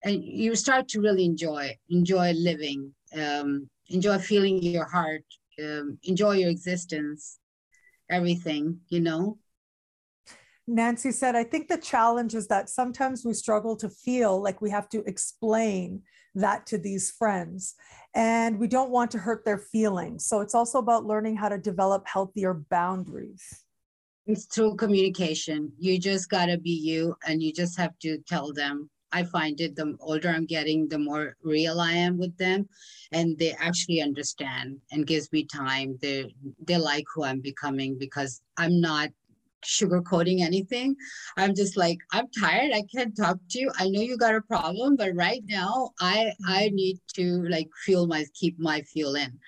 And 0.04 0.24
you 0.24 0.54
start 0.56 0.88
to 0.88 1.00
really 1.00 1.24
enjoy 1.24 1.78
enjoy 1.90 2.32
living 2.32 2.94
um, 3.14 3.68
enjoy 3.88 4.18
feeling 4.18 4.62
your 4.62 4.84
heart 4.86 5.24
um, 5.62 5.98
enjoy 6.04 6.32
your 6.32 6.50
existence 6.50 7.38
everything 8.10 8.80
you 8.88 9.00
know 9.00 9.38
Nancy 10.66 11.10
said, 11.10 11.34
I 11.34 11.42
think 11.42 11.68
the 11.68 11.78
challenge 11.78 12.34
is 12.34 12.46
that 12.48 12.68
sometimes 12.68 13.24
we 13.24 13.34
struggle 13.34 13.76
to 13.76 13.88
feel 13.88 14.40
like 14.40 14.60
we 14.60 14.70
have 14.70 14.88
to 14.90 15.02
explain 15.06 16.02
that 16.34 16.66
to 16.66 16.78
these 16.78 17.10
friends 17.10 17.74
and 18.14 18.58
we 18.58 18.68
don't 18.68 18.90
want 18.90 19.10
to 19.10 19.18
hurt 19.18 19.44
their 19.44 19.58
feelings. 19.58 20.26
So 20.26 20.40
it's 20.40 20.54
also 20.54 20.78
about 20.78 21.04
learning 21.04 21.36
how 21.36 21.48
to 21.48 21.58
develop 21.58 22.06
healthier 22.06 22.54
boundaries. 22.54 23.64
It's 24.26 24.46
through 24.46 24.76
communication. 24.76 25.72
You 25.78 25.98
just 25.98 26.30
got 26.30 26.46
to 26.46 26.58
be 26.58 26.70
you 26.70 27.16
and 27.26 27.42
you 27.42 27.52
just 27.52 27.76
have 27.78 27.98
to 28.00 28.18
tell 28.28 28.52
them. 28.52 28.88
I 29.14 29.24
find 29.24 29.60
it 29.60 29.76
the 29.76 29.94
older 30.00 30.30
I'm 30.30 30.46
getting, 30.46 30.88
the 30.88 30.98
more 30.98 31.36
real 31.42 31.80
I 31.80 31.92
am 31.92 32.16
with 32.18 32.34
them. 32.38 32.66
And 33.10 33.36
they 33.38 33.52
actually 33.52 34.00
understand 34.00 34.78
and 34.90 35.06
gives 35.06 35.30
me 35.32 35.44
time. 35.44 35.98
They 36.00 36.34
they 36.64 36.78
like 36.78 37.04
who 37.14 37.24
I'm 37.24 37.40
becoming 37.40 37.98
because 37.98 38.40
I'm 38.56 38.80
not 38.80 39.10
sugarcoating 39.64 40.40
anything. 40.40 40.96
I'm 41.36 41.54
just 41.54 41.76
like, 41.76 41.98
I'm 42.12 42.28
tired. 42.38 42.72
I 42.72 42.82
can't 42.94 43.16
talk 43.16 43.38
to 43.50 43.58
you. 43.58 43.70
I 43.78 43.88
know 43.88 44.00
you 44.00 44.16
got 44.16 44.34
a 44.34 44.40
problem, 44.42 44.96
but 44.96 45.14
right 45.14 45.42
now 45.46 45.90
I 46.00 46.32
I 46.46 46.70
need 46.72 46.98
to 47.14 47.42
like 47.48 47.68
feel 47.84 48.06
my 48.06 48.24
keep 48.34 48.58
my 48.58 48.82
feel 48.82 49.14
in. 49.14 49.38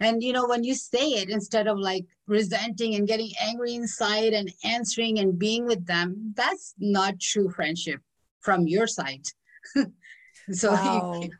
And 0.00 0.22
you 0.22 0.32
know, 0.32 0.46
when 0.46 0.64
you 0.64 0.74
say 0.74 1.10
it 1.10 1.30
instead 1.30 1.66
of 1.66 1.78
like 1.78 2.04
resenting 2.26 2.94
and 2.94 3.06
getting 3.06 3.30
angry 3.40 3.74
inside 3.74 4.32
and 4.32 4.52
answering 4.64 5.18
and 5.18 5.38
being 5.38 5.66
with 5.66 5.86
them, 5.86 6.32
that's 6.36 6.74
not 6.78 7.20
true 7.20 7.50
friendship 7.50 8.00
from 8.40 8.66
your 8.66 8.86
side. 8.86 9.24
so 10.52 10.72
wow. 10.72 11.20
you, 11.20 11.30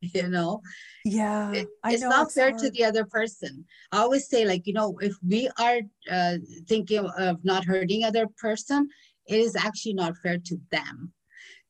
you 0.14 0.28
know 0.28 0.60
yeah 1.04 1.52
it, 1.52 1.66
it's 1.86 2.02
not 2.02 2.26
it's 2.26 2.34
fair 2.34 2.50
hard. 2.50 2.60
to 2.60 2.70
the 2.70 2.84
other 2.84 3.04
person 3.04 3.64
i 3.92 3.98
always 3.98 4.28
say 4.28 4.44
like 4.44 4.66
you 4.66 4.72
know 4.72 4.96
if 5.00 5.14
we 5.26 5.48
are 5.58 5.80
uh, 6.10 6.36
thinking 6.68 7.04
of 7.18 7.44
not 7.44 7.64
hurting 7.64 8.04
other 8.04 8.26
person 8.38 8.88
it 9.26 9.40
is 9.40 9.56
actually 9.56 9.94
not 9.94 10.16
fair 10.22 10.38
to 10.38 10.56
them 10.70 11.12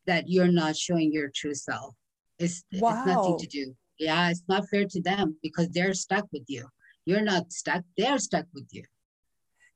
that 0.06 0.28
you're 0.28 0.52
not 0.52 0.76
showing 0.76 1.12
your 1.12 1.30
true 1.34 1.54
self 1.54 1.94
it's, 2.38 2.64
wow. 2.72 2.90
it's 2.90 3.06
nothing 3.06 3.38
to 3.38 3.46
do 3.46 3.74
yeah 3.98 4.30
it's 4.30 4.42
not 4.48 4.68
fair 4.68 4.84
to 4.84 5.00
them 5.00 5.36
because 5.42 5.68
they're 5.70 5.94
stuck 5.94 6.26
with 6.32 6.44
you 6.48 6.66
you're 7.06 7.22
not 7.22 7.50
stuck 7.50 7.82
they're 7.96 8.18
stuck 8.18 8.44
with 8.52 8.66
you 8.70 8.82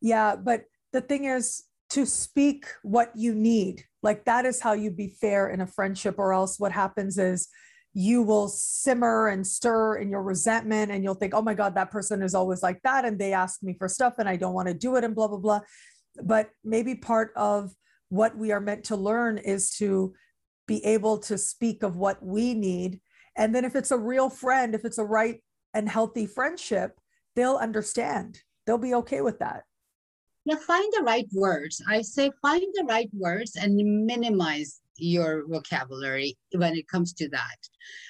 Yeah, 0.02 0.36
but 0.36 0.64
the 0.92 1.00
thing 1.00 1.24
is 1.24 1.64
to 1.90 2.04
speak 2.04 2.66
what 2.82 3.12
you 3.14 3.34
need. 3.34 3.84
Like 4.02 4.24
that 4.24 4.44
is 4.44 4.60
how 4.60 4.72
you 4.72 4.90
be 4.90 5.08
fair 5.08 5.48
in 5.48 5.60
a 5.60 5.66
friendship, 5.66 6.16
or 6.18 6.34
else 6.34 6.58
what 6.58 6.72
happens 6.72 7.16
is 7.16 7.48
you 7.94 8.22
will 8.22 8.48
simmer 8.48 9.28
and 9.28 9.46
stir 9.46 9.96
in 9.96 10.08
your 10.08 10.22
resentment 10.22 10.90
and 10.90 11.04
you'll 11.04 11.14
think, 11.14 11.34
oh 11.34 11.42
my 11.42 11.54
God, 11.54 11.74
that 11.74 11.90
person 11.90 12.22
is 12.22 12.34
always 12.34 12.62
like 12.62 12.80
that. 12.82 13.04
And 13.04 13.18
they 13.18 13.32
ask 13.32 13.62
me 13.62 13.74
for 13.78 13.88
stuff 13.88 14.14
and 14.18 14.28
I 14.28 14.36
don't 14.36 14.54
want 14.54 14.68
to 14.68 14.74
do 14.74 14.96
it 14.96 15.04
and 15.04 15.14
blah, 15.14 15.28
blah, 15.28 15.38
blah. 15.38 15.60
But 16.22 16.50
maybe 16.64 16.94
part 16.94 17.32
of 17.36 17.72
what 18.08 18.36
we 18.36 18.52
are 18.52 18.60
meant 18.60 18.84
to 18.84 18.96
learn 18.96 19.38
is 19.38 19.70
to 19.76 20.14
be 20.66 20.84
able 20.84 21.18
to 21.18 21.36
speak 21.36 21.82
of 21.82 21.96
what 21.96 22.22
we 22.24 22.54
need. 22.54 23.00
And 23.36 23.54
then 23.54 23.64
if 23.64 23.76
it's 23.76 23.90
a 23.90 23.98
real 23.98 24.30
friend, 24.30 24.74
if 24.74 24.84
it's 24.84 24.98
a 24.98 25.04
right 25.04 25.42
and 25.74 25.88
healthy 25.88 26.26
friendship, 26.26 26.98
they'll 27.36 27.56
understand. 27.56 28.40
They'll 28.66 28.78
be 28.78 28.94
okay 28.94 29.20
with 29.20 29.38
that. 29.40 29.64
Yeah, 30.44 30.56
find 30.56 30.92
the 30.92 31.04
right 31.04 31.26
words. 31.32 31.82
I 31.88 32.02
say 32.02 32.30
find 32.42 32.62
the 32.74 32.84
right 32.84 33.08
words 33.12 33.56
and 33.56 33.76
minimize 34.06 34.81
your 35.02 35.46
vocabulary 35.48 36.36
when 36.54 36.74
it 36.76 36.88
comes 36.88 37.12
to 37.14 37.28
that. 37.30 37.58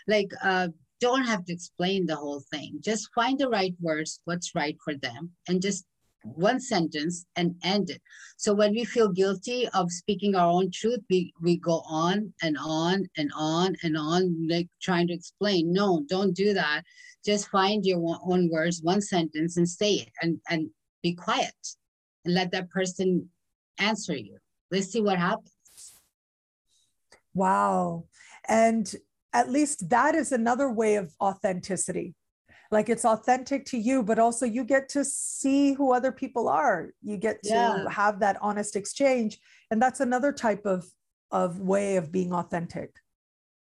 Like, 0.07 0.31
uh, 0.43 0.69
don't 1.01 1.25
have 1.25 1.45
to 1.47 1.53
explain 1.53 2.07
the 2.07 2.17
whole 2.17 2.43
thing. 2.53 2.79
Just 2.81 3.09
find 3.15 3.39
the 3.39 3.49
right 3.49 3.75
words, 3.81 4.21
what's 4.25 4.55
right 4.55 4.77
for 4.85 4.95
them, 4.95 5.31
and 5.49 5.61
just 5.61 5.85
one 6.25 6.61
sentence 6.61 7.27
and 7.35 7.57
end 7.65 7.91
it. 7.91 8.01
So 8.37 8.55
when 8.55 8.73
we 8.73 8.85
feel 8.85 9.09
guilty 9.09 9.69
of 9.75 9.91
speaking 9.91 10.37
our 10.37 10.49
own 10.49 10.71
truth, 10.73 11.01
we, 11.11 11.33
we 11.43 11.57
go 11.57 11.83
on 11.89 12.33
and 12.43 12.57
on 12.61 13.09
and 13.17 13.31
on 13.37 13.75
and 13.83 13.97
on, 13.97 14.47
like 14.49 14.69
trying 14.81 15.09
to 15.09 15.15
explain. 15.15 15.73
No, 15.73 16.05
don't 16.09 16.35
do 16.35 16.55
that. 16.55 16.83
Just 17.25 17.49
find 17.49 17.85
your 17.85 18.19
own 18.25 18.49
words, 18.51 18.81
one 18.83 19.01
sentence, 19.01 19.57
and 19.57 19.69
say 19.69 19.95
it 19.95 20.11
and, 20.23 20.39
and 20.49 20.71
be 21.03 21.15
quiet 21.15 21.55
and 22.25 22.35
let 22.35 22.53
that 22.53 22.71
person 22.71 23.29
answer 23.79 24.17
you. 24.17 24.39
Let's 24.71 24.89
see 24.93 25.01
what 25.01 25.19
happens. 25.19 25.51
Wow. 27.35 28.07
And 28.49 28.92
at 29.33 29.51
least 29.51 29.88
that 29.90 30.14
is 30.14 30.33
another 30.33 30.71
way 30.71 30.97
of 30.97 31.12
authenticity. 31.21 32.14
Like 32.71 32.88
it's 32.88 33.05
authentic 33.05 33.66
to 33.66 33.79
you, 33.79 34.03
but 34.03 34.18
also 34.18 34.47
you 34.47 34.64
get 34.64 34.88
to 34.90 35.05
see 35.05 35.75
who 35.75 35.92
other 35.92 36.11
people 36.11 36.49
are. 36.49 36.90
You 37.03 37.18
get 37.18 37.42
to 37.45 37.51
yeah. 37.51 37.88
have 37.90 38.21
that 38.21 38.38
honest 38.40 38.77
exchange. 38.77 39.38
And 39.71 39.81
that's 39.81 40.01
another 40.01 40.33
type 40.33 40.64
of, 40.64 40.87
of 41.31 41.61
way 41.61 41.97
of 41.97 42.11
being 42.11 42.33
authentic. 42.33 42.95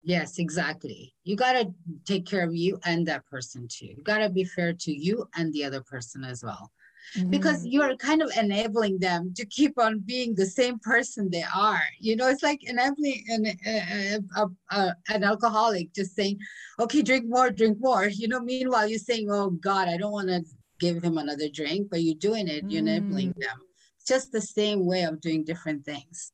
Yes, 0.04 0.38
exactly. 0.38 1.14
You 1.24 1.36
got 1.36 1.54
to 1.54 1.74
take 2.06 2.26
care 2.26 2.44
of 2.44 2.54
you 2.54 2.78
and 2.86 3.08
that 3.08 3.26
person 3.26 3.68
too. 3.68 3.88
You 3.98 4.04
got 4.04 4.20
to 4.20 4.30
be 4.30 4.44
fair 4.44 4.74
to 4.74 4.92
you 4.92 5.28
and 5.36 5.52
the 5.54 5.64
other 5.64 5.82
person 5.82 6.24
as 6.24 6.44
well 6.44 6.72
mm-hmm. 7.16 7.30
because 7.30 7.66
you're 7.66 7.96
kind 7.98 8.22
of 8.22 8.32
enabling 8.38 9.00
them 9.00 9.34
to 9.36 9.46
keep 9.46 9.78
on 9.80 10.00
being 10.00 10.36
the 10.36 10.46
same 10.46 10.80
person 10.80 11.30
they 11.30 11.46
are. 11.56 11.82
You 12.00 12.16
know, 12.16 12.30
it's 12.30 12.44
like 12.44 12.64
enabling 12.64 13.24
an, 13.30 14.28
a, 14.72 14.96
an 15.10 15.24
alcoholic 15.24 15.94
just 15.94 16.16
saying, 16.16 16.40
okay, 16.80 17.02
drink 17.02 17.26
more, 17.28 17.50
drink 17.50 17.78
more. 17.80 18.08
You 18.08 18.28
know, 18.28 18.40
meanwhile, 18.40 18.88
you're 18.88 19.00
saying, 19.00 19.30
oh 19.32 19.52
God, 19.52 19.88
I 19.88 19.98
don't 19.98 20.12
want 20.12 20.30
to 20.30 20.44
give 20.80 21.04
him 21.04 21.18
another 21.18 21.50
drink, 21.50 21.88
but 21.90 22.02
you're 22.02 22.16
doing 22.16 22.48
it, 22.48 22.64
you're 22.68 22.84
mm. 22.84 22.88
enabling 22.88 23.34
them. 23.38 23.58
Just 24.06 24.32
the 24.32 24.42
same 24.42 24.86
way 24.86 25.04
of 25.04 25.22
doing 25.22 25.46
different 25.46 25.86
things. 25.86 26.34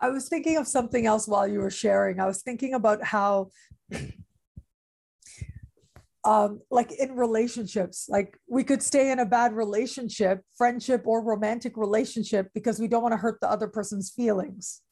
I 0.00 0.10
was 0.10 0.28
thinking 0.28 0.56
of 0.56 0.68
something 0.68 1.06
else 1.06 1.26
while 1.26 1.48
you 1.48 1.58
were 1.58 1.70
sharing. 1.70 2.20
I 2.20 2.26
was 2.26 2.42
thinking 2.42 2.74
about 2.74 3.02
how 3.02 3.50
um, 6.28 6.60
like 6.70 6.92
in 6.92 7.16
relationships, 7.16 8.06
like 8.10 8.36
we 8.46 8.62
could 8.62 8.82
stay 8.82 9.10
in 9.10 9.18
a 9.18 9.24
bad 9.24 9.54
relationship, 9.54 10.42
friendship 10.58 11.04
or 11.06 11.24
romantic 11.24 11.78
relationship 11.78 12.50
because 12.52 12.78
we 12.78 12.86
don't 12.86 13.02
want 13.02 13.14
to 13.14 13.18
hurt 13.18 13.38
the 13.40 13.50
other 13.50 13.66
person's 13.66 14.10
feelings. 14.10 14.82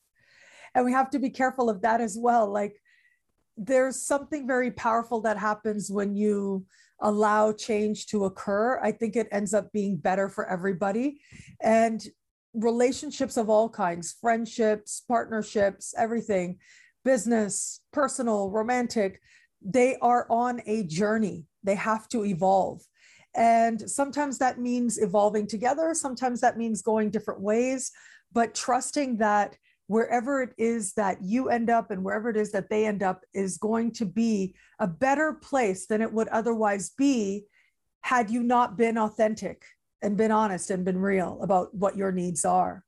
And 0.75 0.87
we 0.87 0.92
have 0.92 1.11
to 1.11 1.18
be 1.18 1.29
careful 1.29 1.68
of 1.68 1.83
that 1.83 2.01
as 2.01 2.16
well. 2.18 2.51
Like 2.51 2.81
there's 3.55 4.01
something 4.01 4.46
very 4.46 4.70
powerful 4.70 5.20
that 5.22 5.37
happens 5.37 5.90
when 5.90 6.16
you 6.16 6.64
allow 7.03 7.53
change 7.53 8.07
to 8.07 8.25
occur. 8.25 8.81
I 8.83 8.92
think 8.92 9.14
it 9.14 9.29
ends 9.31 9.53
up 9.53 9.70
being 9.72 9.99
better 9.99 10.31
for 10.31 10.49
everybody. 10.49 11.20
And 11.61 12.03
relationships 12.55 13.37
of 13.37 13.51
all 13.51 13.68
kinds, 13.68 14.16
friendships, 14.22 15.03
partnerships, 15.07 15.92
everything, 15.99 16.61
business, 17.05 17.83
personal, 17.92 18.49
romantic, 18.49 19.20
they 19.66 19.96
are 20.00 20.26
on 20.31 20.62
a 20.66 20.85
journey. 20.85 21.44
They 21.64 21.74
have 21.74 22.09
to 22.11 22.24
evolve. 22.24 22.83
And 23.35 23.90
sometimes 23.90 24.38
that 24.38 24.59
means 24.59 24.98
evolving 24.98 25.46
together, 25.46 25.92
sometimes 25.92 26.40
that 26.40 26.57
means 26.57 26.81
going 26.81 27.11
different 27.11 27.40
ways, 27.40 27.92
but 28.33 28.55
trusting 28.55 29.18
that 29.18 29.57
wherever 29.88 30.42
it 30.42 30.50
is 30.57 30.94
that 30.94 31.22
you 31.22 31.48
end 31.48 31.68
up 31.68 31.90
and 31.90 32.02
wherever 32.02 32.31
it 32.31 32.37
is 32.37 32.50
that 32.52 32.70
they 32.70 32.87
end 32.87 33.02
up 33.02 33.22
is 33.35 33.59
going 33.59 33.92
to 33.92 34.07
be 34.07 34.55
a 34.79 34.87
better 34.87 35.35
place 35.35 35.87
than 35.87 36.00
it 36.00 36.12
would 36.12 36.29
otherwise 36.29 36.90
be 36.90 37.44
had 38.00 38.31
you 38.31 38.42
not 38.42 38.76
been 38.76 38.98
authentic 38.98 39.64
and 40.02 40.16
been 40.16 40.33
honest 40.33 40.70
and 40.70 40.85
been 40.85 40.98
real 40.98 41.38
about 41.42 41.72
what 41.74 41.96
your 41.96 42.11
needs 42.11 42.44
are 42.44 42.85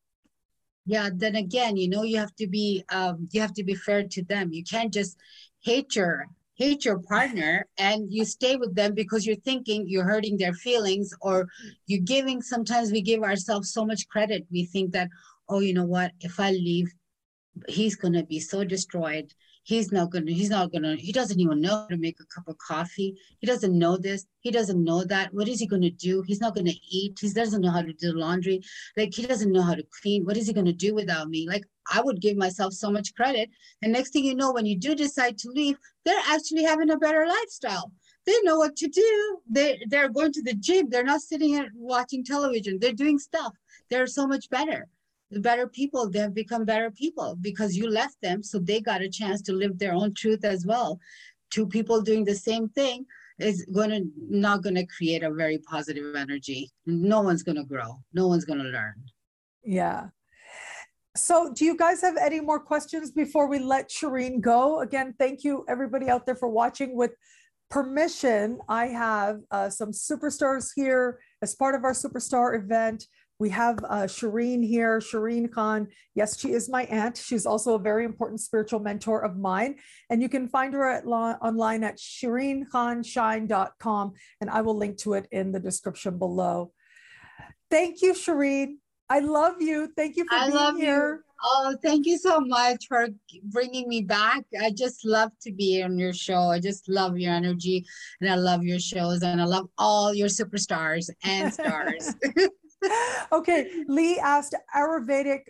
yeah 0.87 1.09
then 1.15 1.37
again 1.37 1.77
you 1.77 1.89
know 1.89 2.03
you 2.03 2.19
have 2.19 2.35
to 2.35 2.49
be 2.49 2.85
um, 2.91 3.29
you 3.31 3.41
have 3.41 3.53
to 3.53 3.63
be 3.63 3.75
fair 3.75 4.03
to 4.03 4.25
them 4.25 4.53
you 4.53 4.65
can't 4.65 4.93
just 4.93 5.17
hate 5.61 5.95
your 5.95 6.27
hate 6.59 6.85
your 6.85 6.99
partner 6.99 7.67
and 7.79 8.13
you 8.13 8.25
stay 8.25 8.57
with 8.57 8.75
them 8.75 8.93
because 8.95 9.25
you're 9.25 9.37
thinking 9.37 9.85
you're 9.87 10.05
hurting 10.05 10.37
their 10.37 10.53
feelings 10.53 11.11
or 11.21 11.49
you're 11.87 12.03
giving 12.03 12.43
sometimes 12.43 12.91
we 12.91 13.01
give 13.01 13.23
ourselves 13.23 13.73
so 13.73 13.87
much 13.87 14.09
credit. 14.09 14.47
We 14.51 14.67
think 14.67 14.93
that 14.93 15.09
oh 15.49 15.61
you 15.61 15.73
know 15.73 15.87
what? 15.87 16.13
If 16.21 16.39
i 16.41 16.51
leave 16.51 16.89
he's 17.69 17.97
going 17.97 18.15
to 18.15 18.25
be 18.25 18.41
so 18.41 18.65
destroyed. 18.65 19.33
He's 19.65 19.93
not 19.93 20.11
gonna 20.11 20.31
he's 20.31 20.49
not 20.49 20.73
gonna 20.73 20.97
he 20.97 21.13
doesn't 21.13 21.39
even 21.39 21.61
know 21.61 21.71
how 21.71 21.87
to 21.89 21.99
make 21.99 22.17
a 22.21 22.35
cup 22.35 22.49
of 22.49 22.57
coffee. 22.57 23.15
He 23.41 23.47
doesn't 23.47 23.79
know 23.79 23.99
this. 23.99 24.25
He 24.41 24.51
doesn't 24.51 24.83
know 24.83 25.05
that. 25.05 25.35
What 25.35 25.47
is 25.47 25.61
he 25.61 25.67
gonna 25.67 25.91
do? 25.91 26.23
He's 26.27 26.41
not 26.41 26.55
gonna 26.57 26.73
eat. 26.91 27.19
He 27.21 27.31
doesn't 27.31 27.61
know 27.61 27.71
how 27.71 27.83
to 27.83 27.93
do 27.93 28.19
laundry. 28.19 28.63
Like 28.97 29.13
he 29.13 29.27
doesn't 29.27 29.53
know 29.53 29.61
how 29.61 29.75
to 29.75 29.85
clean. 30.01 30.25
What 30.25 30.39
is 30.39 30.47
he 30.47 30.55
gonna 30.55 30.73
do 30.73 30.95
without 30.95 31.29
me? 31.29 31.47
Like 31.47 31.65
i 31.93 32.01
would 32.01 32.21
give 32.21 32.37
myself 32.37 32.73
so 32.73 32.91
much 32.91 33.15
credit. 33.15 33.51
And 33.83 33.93
next 33.93 34.13
thing 34.13 34.25
you 34.25 34.35
know 34.35 34.53
when 34.53 34.67
you 34.67 34.79
do 34.79 34.95
decide 34.95 35.39
to 35.39 35.49
leave 35.51 35.77
they're 36.09 36.23
actually 36.29 36.65
having 36.65 36.91
a 36.91 36.97
better 36.97 37.27
lifestyle. 37.27 37.93
They 38.25 38.41
know 38.43 38.57
what 38.57 38.77
to 38.77 38.89
do. 38.89 39.39
They 39.49 39.79
they're 39.89 40.09
going 40.09 40.33
to 40.33 40.43
the 40.43 40.55
gym. 40.55 40.89
They're 40.89 41.05
not 41.05 41.21
sitting 41.21 41.49
here 41.49 41.69
watching 41.75 42.25
television. 42.25 42.79
They're 42.79 42.93
doing 43.05 43.19
stuff. 43.19 43.53
They're 43.91 44.07
so 44.07 44.27
much 44.27 44.49
better. 44.49 44.89
The 45.31 45.41
better 45.41 45.69
people 45.69 46.09
they 46.09 46.21
have 46.21 46.35
become 46.35 46.65
better 46.65 46.91
people 46.91 47.37
because 47.41 47.77
you 47.77 47.91
left 47.91 48.17
them 48.23 48.43
so 48.43 48.59
they 48.59 48.81
got 48.81 49.03
a 49.03 49.11
chance 49.11 49.43
to 49.43 49.53
live 49.53 49.79
their 49.79 49.93
own 49.93 50.15
truth 50.15 50.45
as 50.45 50.65
well. 50.67 50.99
Two 51.51 51.67
people 51.67 52.01
doing 52.01 52.25
the 52.25 52.35
same 52.35 52.69
thing 52.71 53.05
is 53.39 53.67
going 53.73 53.91
to 53.91 54.03
not 54.29 54.63
going 54.63 54.75
to 54.77 54.87
create 54.87 55.23
a 55.23 55.31
very 55.31 55.59
positive 55.59 56.17
energy. 56.17 56.71
No 56.87 57.21
one's 57.21 57.43
going 57.43 57.57
to 57.57 57.65
grow. 57.65 58.01
No 58.15 58.29
one's 58.29 58.45
going 58.47 58.61
to 58.61 58.73
learn. 58.79 58.97
Yeah 59.63 60.09
so 61.19 61.53
do 61.53 61.65
you 61.65 61.77
guys 61.77 62.01
have 62.01 62.17
any 62.17 62.41
more 62.41 62.61
questions 62.61 63.11
before 63.11 63.49
we 63.49 63.59
let 63.59 63.91
shireen 63.91 64.41
go 64.41 64.81
again 64.81 65.15
thank 65.19 65.45
you 65.45 65.65
everybody 65.69 66.09
out 66.09 66.25
there 66.25 66.37
for 66.37 66.49
watching 66.49 66.97
with 66.97 67.11
permission 67.71 68.59
i 68.69 68.87
have 68.87 69.41
uh, 69.51 69.69
some 69.69 69.91
superstars 69.91 70.69
here 70.75 71.19
as 71.43 71.55
part 71.55 71.75
of 71.75 71.85
our 71.85 71.93
superstar 71.93 72.57
event 72.57 73.05
we 73.41 73.51
have 73.51 73.79
uh, 73.85 74.09
Shireen 74.09 74.67
here, 74.67 74.99
Shireen 74.99 75.49
Khan. 75.51 75.87
Yes, 76.17 76.41
she 76.41 76.53
is 76.53 76.69
my 76.69 76.83
aunt. 76.85 77.17
She's 77.17 77.47
also 77.47 77.77
a 77.77 77.79
very 77.79 78.05
important 78.05 78.41
spiritual 78.41 78.81
mentor 78.81 79.25
of 79.25 79.39
mine. 79.39 79.77
And 80.11 80.21
you 80.21 80.29
can 80.29 80.49
find 80.49 80.75
her 80.75 80.91
at 80.91 81.07
online 81.07 81.85
at 81.85 81.99
shireenkhanshine.com. 81.99 84.13
And 84.41 84.51
I 84.51 84.61
will 84.63 84.77
link 84.77 84.99
to 84.99 85.15
it 85.15 85.29
in 85.31 85.53
the 85.53 85.61
description 85.61 86.19
below. 86.19 86.73
Thank 87.71 88.03
you, 88.03 88.13
Shireen. 88.13 88.79
I 89.11 89.21
love 89.21 89.61
you. 89.61 89.91
Thank 89.97 90.17
you 90.17 90.25
for 90.27 90.37
I 90.37 90.51
being 90.51 90.77
here. 90.77 91.15
You. 91.17 91.23
Oh, 91.43 91.77
thank 91.83 92.07
you 92.07 92.19
so 92.19 92.41
much 92.41 92.87
for 92.89 93.09
bringing 93.45 93.89
me 93.89 94.03
back. 94.03 94.45
I 94.61 94.71
just 94.71 95.05
love 95.05 95.31
to 95.43 95.53
be 95.53 95.83
on 95.83 95.99
your 95.99 96.13
show. 96.13 96.51
I 96.51 96.59
just 96.59 96.89
love 96.89 97.17
your 97.17 97.33
energy 97.33 97.87
and 98.21 98.29
I 98.29 98.35
love 98.35 98.65
your 98.65 98.81
shows 98.81 99.23
and 99.23 99.41
I 99.41 99.45
love 99.45 99.69
all 99.79 100.13
your 100.13 100.29
superstars 100.29 101.09
and 101.25 101.53
stars. 101.55 102.15
okay, 103.33 103.71
Lee 103.87 104.19
asked 104.19 104.55
Ayurvedic 104.77 105.43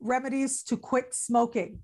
remedies 0.00 0.62
to 0.64 0.76
quit 0.76 1.14
smoking. 1.14 1.80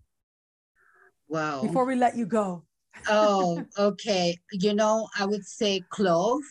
Wow. 1.29 1.63
Before 1.63 1.85
we 1.85 1.95
let 1.95 2.17
you 2.17 2.27
go. 2.27 2.65
oh, 3.09 3.63
okay. 3.79 4.37
You 4.53 4.75
know, 4.75 5.09
I 5.19 5.27
would 5.27 5.47
say 5.47 5.83
clove. 5.91 6.43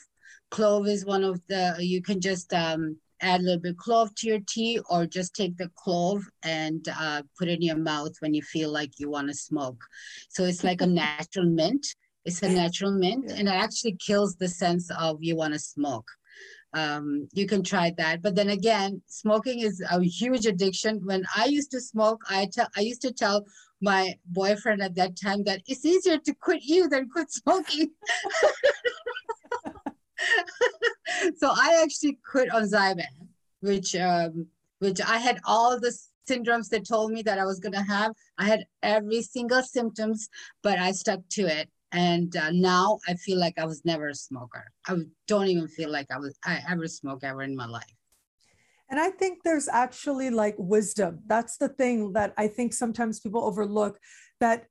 Clove 0.51 0.87
is 0.87 1.05
one 1.05 1.23
of 1.23 1.41
the, 1.49 1.75
you 1.79 2.01
can 2.01 2.21
just 2.21 2.53
um, 2.53 2.97
add 3.21 3.41
a 3.41 3.43
little 3.43 3.59
bit 3.61 3.77
clove 3.77 4.13
to 4.15 4.27
your 4.27 4.39
tea 4.47 4.79
or 4.89 5.05
just 5.05 5.35
take 5.35 5.57
the 5.57 5.69
clove 5.75 6.23
and 6.43 6.87
uh, 6.99 7.21
put 7.37 7.47
it 7.47 7.55
in 7.55 7.61
your 7.61 7.77
mouth 7.77 8.13
when 8.19 8.33
you 8.33 8.41
feel 8.41 8.71
like 8.71 8.99
you 8.99 9.09
want 9.09 9.27
to 9.27 9.33
smoke. 9.33 9.81
So 10.29 10.43
it's 10.43 10.63
like 10.63 10.81
a 10.81 10.87
natural 11.03 11.45
mint. 11.45 11.85
It's 12.25 12.43
a 12.43 12.49
natural 12.49 12.91
mint 12.91 13.25
yeah. 13.27 13.35
and 13.35 13.47
it 13.47 13.53
actually 13.53 13.97
kills 14.05 14.35
the 14.35 14.47
sense 14.47 14.91
of 14.99 15.17
you 15.21 15.35
want 15.35 15.53
to 15.53 15.59
smoke 15.59 16.05
um, 16.73 17.27
you 17.33 17.47
can 17.47 17.63
try 17.63 17.93
that. 17.97 18.21
But 18.21 18.35
then 18.35 18.49
again, 18.49 19.01
smoking 19.07 19.59
is 19.59 19.83
a 19.89 20.01
huge 20.03 20.45
addiction. 20.45 21.01
When 21.03 21.23
I 21.35 21.45
used 21.45 21.71
to 21.71 21.81
smoke, 21.81 22.21
I 22.29 22.47
tell 22.51 22.67
I 22.75 22.81
used 22.81 23.01
to 23.01 23.11
tell 23.11 23.45
my 23.81 24.13
boyfriend 24.25 24.81
at 24.81 24.95
that 24.95 25.19
time 25.19 25.43
that 25.45 25.61
it's 25.65 25.85
easier 25.85 26.17
to 26.17 26.33
quit 26.35 26.63
you 26.63 26.89
than 26.89 27.09
quit 27.09 27.31
smoking. 27.31 27.91
so 31.37 31.49
I 31.49 31.81
actually 31.83 32.17
quit 32.29 32.51
on 32.53 32.63
Zyban, 32.63 33.03
which 33.61 33.95
um, 33.95 34.47
which 34.79 35.01
I 35.01 35.17
had 35.17 35.39
all 35.45 35.79
the 35.79 35.93
syndromes 36.29 36.69
that 36.69 36.87
told 36.87 37.11
me 37.11 37.21
that 37.23 37.39
I 37.39 37.45
was 37.45 37.59
gonna 37.59 37.83
have. 37.83 38.11
I 38.37 38.45
had 38.45 38.65
every 38.83 39.21
single 39.21 39.63
symptoms, 39.63 40.29
but 40.63 40.79
I 40.79 40.91
stuck 40.91 41.21
to 41.31 41.43
it. 41.43 41.69
And 41.91 42.35
uh, 42.37 42.51
now 42.51 42.99
i 43.07 43.15
feel 43.15 43.39
like 43.39 43.57
i 43.57 43.65
was 43.65 43.83
never 43.83 44.09
a 44.09 44.13
smoker. 44.13 44.65
I 44.87 44.95
don't 45.27 45.47
even 45.47 45.67
feel 45.67 45.89
like 45.89 46.05
i 46.11 46.19
was 46.19 46.37
i 46.45 46.59
ever 46.69 46.87
smoked 46.87 47.23
ever 47.23 47.41
in 47.41 47.55
my 47.55 47.65
life. 47.65 47.95
And 48.91 48.99
i 48.99 49.09
think 49.09 49.39
there's 49.43 49.67
actually 49.67 50.29
like 50.29 50.55
wisdom. 50.59 51.21
That's 51.25 51.57
the 51.57 51.69
thing 51.69 52.13
that 52.13 52.35
i 52.37 52.47
think 52.47 52.73
sometimes 52.73 53.19
people 53.19 53.43
overlook 53.43 53.97
that 54.39 54.67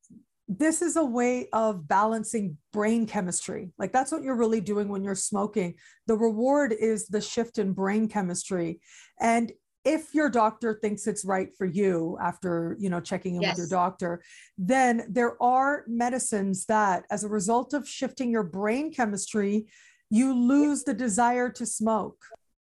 this 0.49 0.81
is 0.81 0.97
a 0.97 1.05
way 1.05 1.49
of 1.53 1.87
balancing 1.87 2.57
brain 2.73 3.07
chemistry. 3.07 3.71
Like 3.79 3.93
that's 3.93 4.11
what 4.11 4.23
you're 4.23 4.35
really 4.35 4.63
doing 4.63 4.89
when 4.89 5.05
you're 5.05 5.15
smoking. 5.15 5.75
The 6.07 6.17
reward 6.17 6.73
is 6.73 7.07
the 7.07 7.21
shift 7.21 7.59
in 7.59 7.75
brain 7.75 8.09
chemistry. 8.09 8.81
And 9.21 9.53
if 9.85 10.15
your 10.15 10.29
doctor 10.29 10.79
thinks 10.81 11.07
it's 11.07 11.25
right 11.25 11.51
for 11.57 11.67
you 11.67 12.19
after 12.21 12.77
you 12.81 12.91
know 12.91 13.01
checking 13.01 13.37
in 13.37 13.43
yes. 13.43 13.53
with 13.53 13.59
your 13.59 13.79
doctor 13.79 14.23
then 14.59 15.07
there 15.09 15.41
are 15.43 15.85
medicines 15.87 16.67
that 16.67 17.05
as 17.11 17.23
a 17.23 17.29
result 17.29 17.73
of 17.73 17.89
shifting 17.89 18.31
your 18.31 18.43
brain 18.43 18.93
chemistry 18.93 19.67
you 20.11 20.35
lose 20.35 20.83
the 20.83 20.93
desire 20.93 21.49
to 21.49 21.65
smoke 21.65 22.21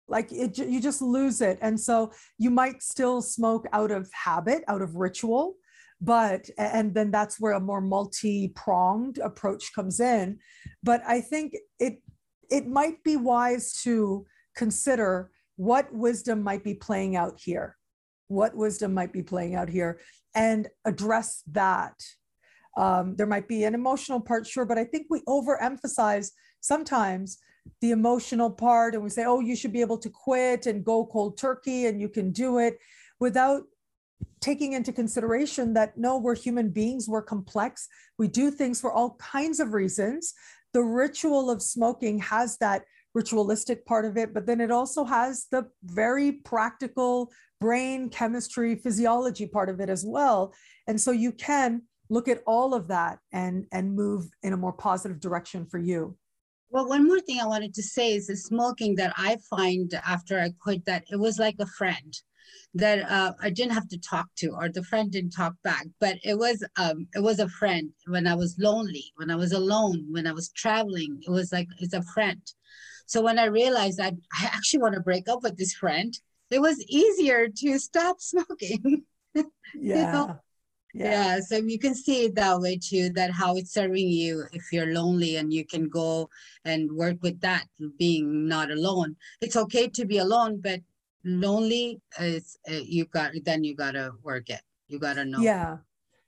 like 0.08 0.30
it 0.32 0.58
you 0.58 0.80
just 0.80 1.00
lose 1.00 1.40
it 1.40 1.56
and 1.62 1.78
so 1.78 2.12
you 2.36 2.50
might 2.50 2.82
still 2.82 3.22
smoke 3.22 3.66
out 3.72 3.92
of 3.92 4.10
habit 4.12 4.64
out 4.68 4.82
of 4.82 4.96
ritual 4.96 5.54
but 6.00 6.48
and 6.58 6.94
then 6.94 7.10
that's 7.10 7.40
where 7.40 7.52
a 7.52 7.60
more 7.60 7.80
multi-pronged 7.80 9.18
approach 9.18 9.74
comes 9.74 10.00
in. 10.00 10.38
But 10.82 11.02
i 11.06 11.20
think 11.20 11.56
it 11.78 12.02
it 12.50 12.66
might 12.66 13.02
be 13.04 13.16
wise 13.16 13.72
to 13.82 14.26
consider 14.56 15.30
what 15.56 15.92
wisdom 15.92 16.42
might 16.42 16.64
be 16.64 16.74
playing 16.74 17.16
out 17.16 17.38
here 17.40 17.76
what 18.28 18.56
wisdom 18.56 18.94
might 18.94 19.12
be 19.12 19.22
playing 19.22 19.54
out 19.54 19.68
here 19.68 20.00
and 20.34 20.68
address 20.84 21.42
that. 21.52 21.94
Um, 22.76 23.14
there 23.16 23.26
might 23.26 23.46
be 23.46 23.64
an 23.64 23.74
emotional 23.74 24.20
part 24.20 24.48
sure 24.48 24.64
but 24.64 24.78
i 24.78 24.84
think 24.84 25.06
we 25.08 25.20
overemphasize 25.28 26.32
sometimes 26.60 27.38
the 27.80 27.92
emotional 27.92 28.50
part 28.50 28.94
and 28.94 29.04
we 29.04 29.10
say 29.10 29.24
oh 29.24 29.38
you 29.38 29.54
should 29.54 29.72
be 29.72 29.80
able 29.80 29.98
to 29.98 30.10
quit 30.10 30.66
and 30.66 30.84
go 30.84 31.06
cold 31.06 31.38
turkey 31.38 31.86
and 31.86 32.00
you 32.00 32.08
can 32.08 32.32
do 32.32 32.58
it 32.58 32.78
without 33.20 33.62
taking 34.40 34.74
into 34.74 34.92
consideration 34.92 35.74
that 35.74 35.96
no 35.96 36.18
we're 36.18 36.34
human 36.34 36.70
beings 36.70 37.08
we're 37.08 37.22
complex 37.22 37.88
we 38.18 38.28
do 38.28 38.50
things 38.50 38.80
for 38.80 38.92
all 38.92 39.16
kinds 39.16 39.60
of 39.60 39.72
reasons 39.72 40.34
the 40.74 40.82
ritual 40.82 41.50
of 41.50 41.62
smoking 41.62 42.18
has 42.18 42.58
that 42.58 42.84
ritualistic 43.14 43.86
part 43.86 44.04
of 44.04 44.16
it, 44.16 44.34
but 44.34 44.44
then 44.44 44.60
it 44.60 44.70
also 44.70 45.04
has 45.04 45.46
the 45.50 45.68
very 45.84 46.32
practical 46.32 47.32
brain 47.60 48.10
chemistry, 48.10 48.74
physiology 48.74 49.46
part 49.46 49.68
of 49.70 49.80
it 49.80 49.88
as 49.88 50.04
well. 50.04 50.52
And 50.86 51.00
so 51.00 51.12
you 51.12 51.32
can 51.32 51.82
look 52.10 52.28
at 52.28 52.42
all 52.46 52.74
of 52.74 52.88
that 52.88 53.18
and 53.32 53.66
and 53.72 53.94
move 53.94 54.26
in 54.42 54.52
a 54.52 54.56
more 54.56 54.72
positive 54.72 55.20
direction 55.20 55.64
for 55.64 55.78
you. 55.78 56.16
Well, 56.70 56.88
one 56.88 57.06
more 57.06 57.20
thing 57.20 57.40
I 57.40 57.46
wanted 57.46 57.72
to 57.74 57.82
say 57.82 58.14
is 58.14 58.26
the 58.26 58.36
smoking 58.36 58.96
that 58.96 59.14
I 59.16 59.38
find 59.48 59.94
after 60.04 60.40
I 60.40 60.50
quit 60.60 60.84
that 60.86 61.04
it 61.10 61.16
was 61.16 61.38
like 61.38 61.54
a 61.60 61.66
friend 61.66 62.14
that 62.74 63.10
uh, 63.10 63.32
I 63.40 63.50
didn't 63.50 63.74
have 63.74 63.88
to 63.88 63.98
talk 63.98 64.26
to, 64.38 64.48
or 64.50 64.68
the 64.68 64.82
friend 64.84 65.10
didn't 65.10 65.30
talk 65.30 65.54
back. 65.62 65.86
But 66.00 66.18
it 66.24 66.38
was 66.38 66.64
um, 66.76 67.06
it 67.14 67.22
was 67.22 67.38
a 67.38 67.48
friend 67.48 67.90
when 68.06 68.26
I 68.26 68.34
was 68.34 68.56
lonely, 68.58 69.04
when 69.16 69.30
I 69.30 69.36
was 69.36 69.52
alone, 69.52 70.06
when 70.10 70.26
I 70.26 70.32
was 70.32 70.50
traveling. 70.50 71.20
It 71.26 71.30
was 71.30 71.52
like 71.52 71.68
it's 71.78 71.94
a 71.94 72.02
friend. 72.02 72.40
So 73.06 73.20
when 73.22 73.38
I 73.38 73.44
realized 73.44 73.98
that 73.98 74.14
I 74.40 74.46
actually 74.46 74.80
want 74.80 74.94
to 74.94 75.00
break 75.00 75.28
up 75.28 75.42
with 75.42 75.56
this 75.56 75.74
friend, 75.74 76.18
it 76.50 76.60
was 76.60 76.82
easier 76.88 77.48
to 77.48 77.78
stop 77.78 78.20
smoking. 78.20 79.04
yeah. 79.34 79.42
you 79.74 79.94
know? 79.94 80.38
yeah. 80.94 81.10
yeah. 81.34 81.40
So 81.40 81.56
you 81.56 81.78
can 81.78 81.94
see 81.94 82.26
it 82.26 82.34
that 82.36 82.60
way 82.60 82.78
too, 82.82 83.10
that 83.10 83.30
how 83.30 83.56
it's 83.56 83.72
serving 83.72 84.08
you 84.08 84.44
if 84.52 84.72
you're 84.72 84.94
lonely 84.94 85.36
and 85.36 85.52
you 85.52 85.66
can 85.66 85.88
go 85.88 86.28
and 86.64 86.90
work 86.92 87.16
with 87.22 87.40
that, 87.40 87.64
being 87.98 88.48
not 88.48 88.70
alone. 88.70 89.16
It's 89.40 89.56
okay 89.56 89.88
to 89.88 90.04
be 90.06 90.18
alone, 90.18 90.60
but 90.62 90.80
lonely 91.24 92.00
is 92.20 92.56
uh, 92.70 92.74
you 92.74 93.06
got 93.06 93.32
then 93.44 93.64
you 93.64 93.74
gotta 93.74 94.12
work 94.22 94.50
it. 94.50 94.60
You 94.88 94.98
gotta 94.98 95.24
know. 95.24 95.40
Yeah. 95.40 95.78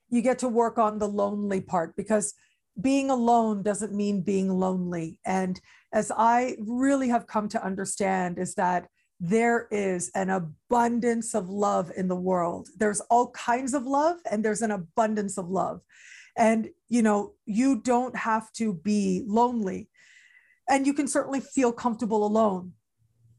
You 0.08 0.22
get 0.22 0.38
to 0.40 0.48
work 0.48 0.78
on 0.78 0.98
the 0.98 1.08
lonely 1.08 1.60
part 1.60 1.96
because 1.96 2.34
being 2.80 3.10
alone 3.10 3.62
doesn't 3.62 3.92
mean 3.92 4.22
being 4.22 4.50
lonely. 4.50 5.18
And 5.24 5.60
as 5.92 6.12
I 6.16 6.56
really 6.60 7.08
have 7.08 7.26
come 7.26 7.48
to 7.48 7.64
understand, 7.64 8.38
is 8.38 8.54
that 8.54 8.88
there 9.18 9.66
is 9.70 10.10
an 10.14 10.30
abundance 10.30 11.34
of 11.34 11.48
love 11.48 11.90
in 11.96 12.06
the 12.06 12.16
world. 12.16 12.68
There's 12.76 13.00
all 13.02 13.30
kinds 13.30 13.72
of 13.72 13.86
love, 13.86 14.18
and 14.30 14.44
there's 14.44 14.62
an 14.62 14.72
abundance 14.72 15.38
of 15.38 15.48
love. 15.48 15.80
And, 16.36 16.68
you 16.88 17.00
know, 17.00 17.32
you 17.46 17.80
don't 17.80 18.14
have 18.14 18.52
to 18.54 18.74
be 18.74 19.22
lonely. 19.26 19.88
And 20.68 20.86
you 20.86 20.92
can 20.92 21.08
certainly 21.08 21.40
feel 21.40 21.72
comfortable 21.72 22.26
alone. 22.26 22.72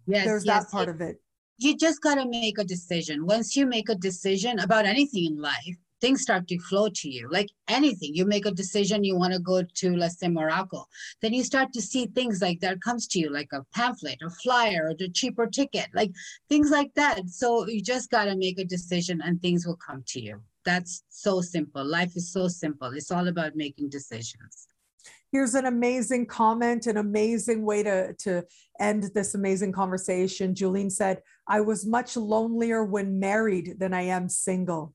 Yes, 0.07 0.25
there's 0.25 0.45
yes. 0.45 0.63
that 0.63 0.71
part 0.71 0.89
of 0.89 1.01
it. 1.01 1.21
You 1.59 1.75
just 1.75 2.01
got 2.01 2.15
to 2.15 2.29
make 2.29 2.59
a 2.59 2.63
decision. 2.63 3.25
Once 3.25 3.55
you 3.55 3.65
make 3.65 3.89
a 3.89 3.95
decision 3.95 4.59
about 4.59 4.85
anything 4.85 5.25
in 5.25 5.41
life, 5.41 5.77
things 5.99 6.21
start 6.21 6.47
to 6.47 6.59
flow 6.59 6.87
to 6.93 7.09
you 7.09 7.27
like 7.31 7.49
anything. 7.67 8.13
You 8.13 8.25
make 8.25 8.45
a 8.45 8.51
decision 8.51 9.03
you 9.03 9.17
want 9.17 9.33
to 9.33 9.39
go 9.39 9.63
to 9.63 9.95
let's 9.95 10.19
say 10.19 10.27
morocco 10.27 10.85
then 11.21 11.33
you 11.33 11.43
start 11.43 11.73
to 11.73 11.81
see 11.81 12.05
things 12.05 12.41
like 12.41 12.59
that 12.59 12.81
comes 12.81 13.07
to 13.07 13.19
you 13.19 13.31
like 13.31 13.49
a 13.53 13.63
pamphlet 13.73 14.19
a 14.21 14.29
flyer 14.29 14.89
or 14.89 14.93
the 14.93 15.09
cheaper 15.09 15.47
ticket 15.47 15.87
like 15.95 16.11
things 16.49 16.69
like 16.69 16.93
that. 16.93 17.27
So 17.29 17.67
you 17.67 17.81
just 17.81 18.11
got 18.11 18.25
to 18.25 18.35
make 18.35 18.59
a 18.59 18.65
decision 18.65 19.21
and 19.23 19.41
things 19.41 19.65
will 19.65 19.77
come 19.77 20.03
to 20.09 20.21
you. 20.21 20.41
That's 20.65 21.03
so 21.09 21.41
simple. 21.41 21.83
Life 21.83 22.15
is 22.15 22.31
so 22.31 22.47
simple. 22.47 22.91
It's 22.93 23.11
all 23.11 23.27
about 23.27 23.55
making 23.55 23.89
decisions 23.89 24.67
here's 25.31 25.55
an 25.55 25.65
amazing 25.65 26.25
comment 26.25 26.87
an 26.87 26.97
amazing 26.97 27.65
way 27.65 27.83
to 27.83 28.13
to 28.13 28.43
end 28.79 29.09
this 29.13 29.35
amazing 29.35 29.71
conversation 29.71 30.53
julene 30.53 30.91
said 30.91 31.21
i 31.47 31.59
was 31.59 31.85
much 31.85 32.15
lonelier 32.15 32.83
when 32.83 33.19
married 33.19 33.75
than 33.79 33.93
i 33.93 34.01
am 34.01 34.29
single 34.29 34.93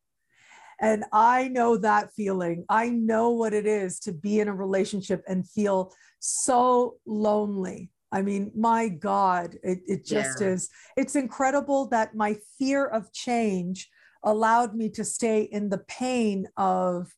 and 0.82 1.04
I 1.12 1.46
know 1.46 1.76
that 1.76 2.12
feeling. 2.12 2.64
I 2.68 2.88
know 2.88 3.30
what 3.30 3.54
it 3.54 3.66
is 3.66 4.00
to 4.00 4.12
be 4.12 4.40
in 4.40 4.48
a 4.48 4.54
relationship 4.54 5.22
and 5.28 5.48
feel 5.48 5.94
so 6.18 6.96
lonely. 7.06 7.92
I 8.10 8.20
mean, 8.22 8.50
my 8.54 8.88
God, 8.88 9.56
it, 9.62 9.78
it 9.86 10.04
just 10.04 10.40
yeah. 10.40 10.48
is. 10.48 10.68
It's 10.96 11.14
incredible 11.14 11.86
that 11.88 12.16
my 12.16 12.36
fear 12.58 12.84
of 12.84 13.12
change 13.12 13.88
allowed 14.24 14.74
me 14.74 14.88
to 14.90 15.04
stay 15.04 15.42
in 15.42 15.70
the 15.70 15.78
pain 15.78 16.48
of, 16.56 17.14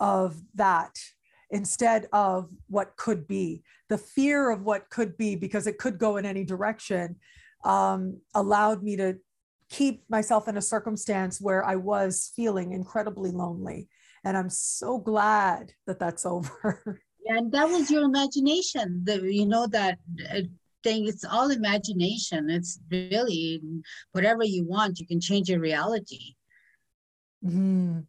of 0.00 0.42
that 0.56 0.92
instead 1.50 2.08
of 2.12 2.48
what 2.68 2.96
could 2.96 3.26
be. 3.26 3.62
The 3.88 3.98
fear 3.98 4.50
of 4.50 4.62
what 4.62 4.90
could 4.90 5.16
be, 5.16 5.36
because 5.36 5.66
it 5.66 5.78
could 5.78 5.98
go 5.98 6.16
in 6.16 6.26
any 6.26 6.44
direction, 6.44 7.16
um, 7.64 8.20
allowed 8.34 8.82
me 8.82 8.96
to 8.96 9.16
keep 9.70 10.04
myself 10.08 10.48
in 10.48 10.56
a 10.56 10.62
circumstance 10.62 11.40
where 11.40 11.64
I 11.64 11.76
was 11.76 12.32
feeling 12.34 12.72
incredibly 12.72 13.30
lonely. 13.30 13.88
And 14.24 14.36
I'm 14.36 14.50
so 14.50 14.98
glad 14.98 15.72
that 15.86 15.98
that's 15.98 16.26
over. 16.26 17.00
and 17.26 17.52
that 17.52 17.68
was 17.68 17.90
your 17.90 18.04
imagination. 18.04 19.02
The, 19.04 19.20
you 19.32 19.46
know, 19.46 19.66
that 19.68 19.98
uh, 20.32 20.40
thing, 20.82 21.06
it's 21.06 21.24
all 21.24 21.50
imagination. 21.50 22.50
It's 22.50 22.80
really 22.90 23.60
whatever 24.12 24.44
you 24.44 24.64
want, 24.64 25.00
you 25.00 25.06
can 25.06 25.20
change 25.20 25.48
your 25.48 25.60
reality. 25.60 26.34
Mm-hmm. 27.44 28.00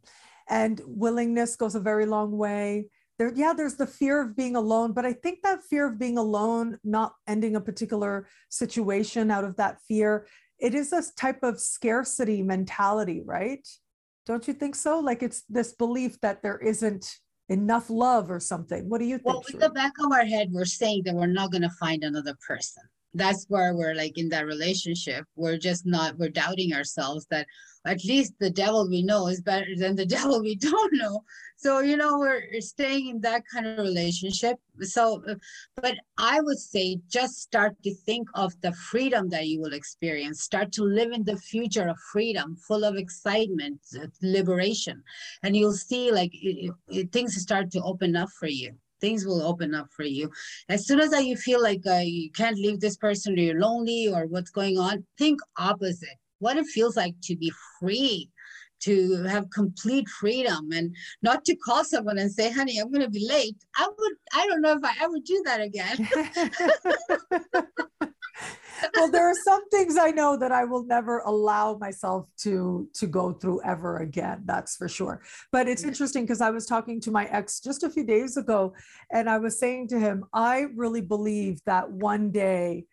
And 0.50 0.80
willingness 0.86 1.56
goes 1.56 1.74
a 1.74 1.80
very 1.80 2.06
long 2.06 2.36
way. 2.36 2.86
There, 3.18 3.32
yeah, 3.34 3.52
there's 3.52 3.74
the 3.74 3.86
fear 3.86 4.22
of 4.22 4.36
being 4.36 4.54
alone, 4.54 4.92
but 4.92 5.04
I 5.04 5.12
think 5.12 5.40
that 5.42 5.64
fear 5.64 5.88
of 5.88 5.98
being 5.98 6.18
alone, 6.18 6.78
not 6.84 7.14
ending 7.26 7.56
a 7.56 7.60
particular 7.60 8.28
situation 8.48 9.30
out 9.30 9.44
of 9.44 9.56
that 9.56 9.78
fear, 9.88 10.26
it 10.58 10.74
is 10.74 10.92
a 10.92 11.02
type 11.16 11.42
of 11.42 11.60
scarcity 11.60 12.42
mentality, 12.42 13.22
right? 13.24 13.66
Don't 14.24 14.46
you 14.46 14.54
think 14.54 14.76
so? 14.76 15.00
Like 15.00 15.22
it's 15.22 15.42
this 15.48 15.72
belief 15.72 16.20
that 16.20 16.42
there 16.42 16.58
isn't 16.58 17.16
enough 17.48 17.90
love 17.90 18.30
or 18.30 18.38
something. 18.38 18.88
What 18.88 18.98
do 18.98 19.06
you 19.06 19.16
think? 19.16 19.26
Well, 19.26 19.44
with 19.50 19.60
the 19.60 19.70
back 19.70 19.92
of 20.04 20.12
our 20.12 20.24
head, 20.24 20.50
we're 20.52 20.64
saying 20.64 21.02
that 21.06 21.14
we're 21.14 21.26
not 21.26 21.50
going 21.50 21.62
to 21.62 21.70
find 21.70 22.04
another 22.04 22.36
person. 22.46 22.82
That's 23.14 23.46
where 23.48 23.74
we're 23.74 23.94
like 23.94 24.18
in 24.18 24.28
that 24.30 24.46
relationship. 24.46 25.24
We're 25.36 25.58
just 25.58 25.86
not 25.86 26.18
we're 26.18 26.28
doubting 26.28 26.74
ourselves 26.74 27.26
that 27.30 27.46
at 27.86 28.04
least 28.04 28.34
the 28.38 28.50
devil 28.50 28.88
we 28.88 29.02
know 29.02 29.28
is 29.28 29.40
better 29.40 29.74
than 29.76 29.96
the 29.96 30.06
devil 30.16 30.42
we 30.42 30.56
don't 30.56 30.94
know. 30.94 31.22
So 31.56 31.80
you 31.80 31.96
know 31.96 32.18
we're 32.18 32.60
staying 32.60 33.08
in 33.08 33.20
that 33.22 33.42
kind 33.52 33.66
of 33.66 33.78
relationship. 33.78 34.56
So 34.80 35.22
but 35.76 35.96
i 36.18 36.40
would 36.40 36.58
say 36.58 36.98
just 37.08 37.40
start 37.40 37.74
to 37.82 37.92
think 37.94 38.28
of 38.34 38.52
the 38.60 38.72
freedom 38.72 39.28
that 39.30 39.46
you 39.46 39.60
will 39.60 39.72
experience. 39.72 40.42
Start 40.42 40.70
to 40.72 40.84
live 40.84 41.12
in 41.12 41.24
the 41.24 41.36
future 41.36 41.88
of 41.88 41.96
freedom 42.12 42.56
full 42.56 42.84
of 42.84 42.96
excitement 42.96 43.80
uh, 44.00 44.06
liberation. 44.22 45.02
And 45.42 45.56
you'll 45.56 45.72
see 45.72 46.12
like 46.12 46.30
it, 46.34 46.72
it, 46.88 47.12
things 47.12 47.34
start 47.40 47.70
to 47.72 47.82
open 47.82 48.16
up 48.16 48.28
for 48.38 48.48
you 48.48 48.76
things 49.00 49.26
will 49.26 49.42
open 49.42 49.74
up 49.74 49.88
for 49.90 50.04
you. 50.04 50.30
As 50.68 50.86
soon 50.86 51.00
as 51.00 51.10
that 51.10 51.24
you 51.26 51.36
feel 51.36 51.62
like 51.62 51.82
uh, 51.86 52.02
you 52.04 52.30
can't 52.32 52.58
leave 52.58 52.80
this 52.80 52.96
person 52.96 53.34
or 53.34 53.42
you're 53.42 53.60
lonely 53.60 54.08
or 54.08 54.26
what's 54.26 54.50
going 54.50 54.78
on 54.78 55.04
think 55.16 55.40
opposite. 55.58 56.18
What 56.40 56.56
it 56.56 56.66
feels 56.66 56.96
like 56.96 57.14
to 57.24 57.36
be 57.36 57.52
free 57.80 58.30
to 58.80 59.22
have 59.24 59.50
complete 59.50 60.08
freedom 60.08 60.70
and 60.72 60.94
not 61.22 61.44
to 61.44 61.56
call 61.56 61.84
someone 61.84 62.18
and 62.18 62.30
say 62.32 62.50
honey 62.50 62.78
i'm 62.78 62.90
going 62.90 63.04
to 63.04 63.10
be 63.10 63.26
late. 63.26 63.56
I 63.76 63.86
would 63.86 64.12
i 64.34 64.46
don't 64.46 64.62
know 64.62 64.72
if 64.72 64.84
i 64.84 64.94
ever 65.02 65.18
do 65.24 65.42
that 65.46 65.60
again. 65.60 66.08
Well 68.94 69.10
there 69.10 69.28
are 69.28 69.34
some 69.44 69.68
things 69.70 69.96
i 69.96 70.10
know 70.10 70.36
that 70.36 70.52
i 70.52 70.64
will 70.64 70.84
never 70.84 71.18
allow 71.20 71.76
myself 71.78 72.26
to 72.38 72.88
to 72.94 73.06
go 73.06 73.32
through 73.32 73.60
ever 73.64 73.98
again 73.98 74.42
that's 74.44 74.76
for 74.76 74.88
sure. 74.88 75.22
But 75.50 75.68
it's 75.68 75.84
interesting 75.84 76.24
because 76.24 76.40
i 76.40 76.50
was 76.50 76.66
talking 76.66 77.00
to 77.02 77.10
my 77.10 77.26
ex 77.26 77.60
just 77.60 77.82
a 77.82 77.90
few 77.90 78.04
days 78.04 78.36
ago 78.36 78.74
and 79.12 79.28
i 79.28 79.38
was 79.38 79.58
saying 79.58 79.88
to 79.88 79.98
him 79.98 80.24
i 80.32 80.66
really 80.74 81.00
believe 81.00 81.60
that 81.66 81.90
one 81.90 82.30
day 82.30 82.84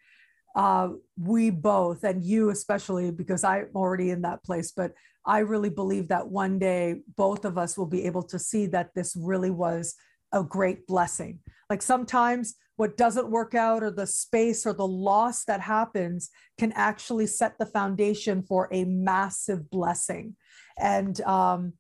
uh, 0.56 0.90
we 1.18 1.50
both 1.50 2.04
and 2.04 2.24
you 2.24 2.50
especially 2.50 3.12
because 3.12 3.44
i'm 3.44 3.68
already 3.76 4.10
in 4.10 4.22
that 4.22 4.44
place 4.44 4.72
but 4.72 4.94
I 5.26 5.40
really 5.40 5.70
believe 5.70 6.08
that 6.10 6.28
one 6.28 6.60
day 6.60 7.02
both 7.16 7.46
of 7.46 7.58
us 7.58 7.78
will 7.78 7.88
be 7.88 8.06
able 8.06 8.24
to 8.24 8.38
see 8.38 8.68
that 8.68 8.94
this 8.94 9.16
really 9.16 9.50
was 9.50 9.96
a 10.32 10.44
great 10.44 10.86
blessing. 10.86 11.40
Like 11.70 11.82
sometimes 11.82 12.56
what 12.76 12.98
doesn't 12.98 13.32
work 13.32 13.56
out 13.56 13.84
or 13.84 13.90
the 13.90 14.06
space 14.06 14.66
or 14.66 14.74
the 14.74 14.88
loss 14.88 15.46
that 15.46 15.62
happens 15.62 16.30
can 16.60 16.74
actually 16.74 17.26
set 17.26 17.58
the 17.58 17.66
foundation 17.66 18.44
for 18.44 18.68
a 18.72 18.84
massive 18.84 19.70
blessing. 19.70 20.36
And 20.78 21.20
um, 21.22 21.74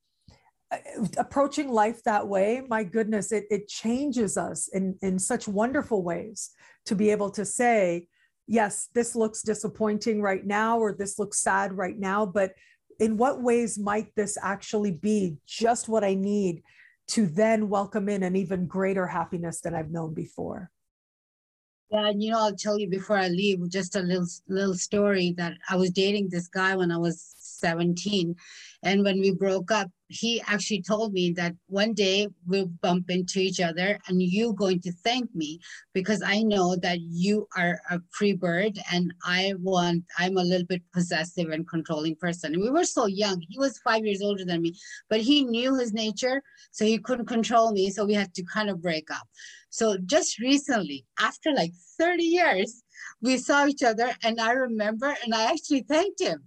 approaching 1.18 1.70
life 1.70 2.02
that 2.04 2.28
way, 2.28 2.64
my 2.68 2.84
goodness, 2.84 3.32
it, 3.32 3.46
it 3.52 3.68
changes 3.68 4.38
us 4.38 4.70
in, 4.70 4.98
in 5.02 5.20
such 5.20 5.48
wonderful 5.48 6.02
ways 6.02 6.52
to 6.86 6.96
be 6.96 7.12
able 7.12 7.30
to 7.32 7.46
say, 7.46 8.08
yes, 8.48 8.90
this 8.94 9.16
looks 9.16 9.42
disappointing 9.42 10.22
right 10.22 10.46
now, 10.46 10.80
or 10.80 10.94
this 10.94 11.20
looks 11.20 11.40
sad 11.42 11.74
right 11.74 11.98
now, 11.98 12.26
but 12.26 12.54
in 13.00 13.18
what 13.18 13.42
ways 13.42 13.78
might 13.78 14.14
this 14.16 14.38
actually 14.42 14.92
be 14.92 15.38
just 15.46 15.90
what 15.90 16.04
I 16.04 16.14
need 16.14 16.64
to 17.08 17.28
then 17.28 17.70
welcome 17.70 18.10
in 18.10 18.24
an 18.24 18.36
even 18.36 18.68
greater 18.68 19.08
happiness 19.08 19.62
than 19.62 19.76
I've 19.76 19.92
known 19.92 20.14
before? 20.14 20.72
Yeah, 21.92 22.08
and 22.08 22.24
you 22.24 22.32
know, 22.32 22.40
I'll 22.40 22.56
tell 22.56 22.80
you 22.80 22.90
before 22.90 23.18
I 23.18 23.28
leave 23.28 23.70
just 23.70 23.96
a 23.96 24.02
little 24.02 24.28
little 24.48 24.74
story 24.74 25.34
that 25.38 25.54
I 25.70 25.76
was 25.76 25.92
dating 25.92 26.30
this 26.30 26.48
guy 26.48 26.76
when 26.76 26.92
I 26.92 26.98
was 26.98 27.36
17. 27.66 28.36
And 28.84 29.04
when 29.04 29.20
we 29.20 29.32
broke 29.32 29.72
up, 29.72 29.90
he 30.08 30.40
actually 30.46 30.84
told 30.84 31.14
me 31.14 31.32
that 31.32 31.54
one 31.66 31.94
day 31.94 32.28
we'll 32.46 32.68
bump 32.68 33.10
into 33.10 33.40
each 33.40 33.60
other 33.60 33.98
and 34.08 34.22
you're 34.22 34.54
going 34.54 34.80
to 34.82 34.92
thank 35.04 35.34
me 35.34 35.60
because 35.94 36.22
I 36.24 36.44
know 36.44 36.76
that 36.76 37.00
you 37.02 37.48
are 37.58 37.82
a 37.90 38.00
free 38.12 38.34
bird 38.34 38.78
and 38.92 39.12
I 39.24 39.56
want, 39.60 40.04
I'm 40.20 40.38
a 40.38 40.44
little 40.44 40.68
bit 40.68 40.84
possessive 40.94 41.50
and 41.50 41.68
controlling 41.68 42.18
person. 42.18 42.54
And 42.54 42.62
we 42.62 42.70
were 42.70 42.84
so 42.84 43.08
young. 43.08 43.42
He 43.50 43.58
was 43.58 43.80
five 43.80 44.06
years 44.06 44.22
older 44.22 44.46
than 44.46 44.62
me, 44.62 44.76
but 45.10 45.22
he 45.22 45.44
knew 45.44 45.74
his 45.76 45.92
nature. 45.92 46.44
So 46.72 46.86
he 46.86 47.00
couldn't 47.00 47.26
control 47.26 47.72
me. 47.72 47.90
So 47.90 48.06
we 48.06 48.14
had 48.14 48.36
to 48.36 48.44
kind 48.44 48.70
of 48.70 48.84
break 48.84 49.10
up. 49.10 49.28
So 49.70 49.98
just 50.06 50.38
recently, 50.38 51.06
after 51.20 51.52
like 51.52 51.72
30 51.98 52.24
years, 52.24 52.84
we 53.24 53.38
saw 53.38 53.66
each 53.66 53.82
other 53.82 54.12
and 54.24 54.40
I 54.40 54.52
remember 54.52 55.16
and 55.24 55.34
I 55.34 55.50
actually 55.52 55.82
thanked 55.82 56.22
him 56.22 56.44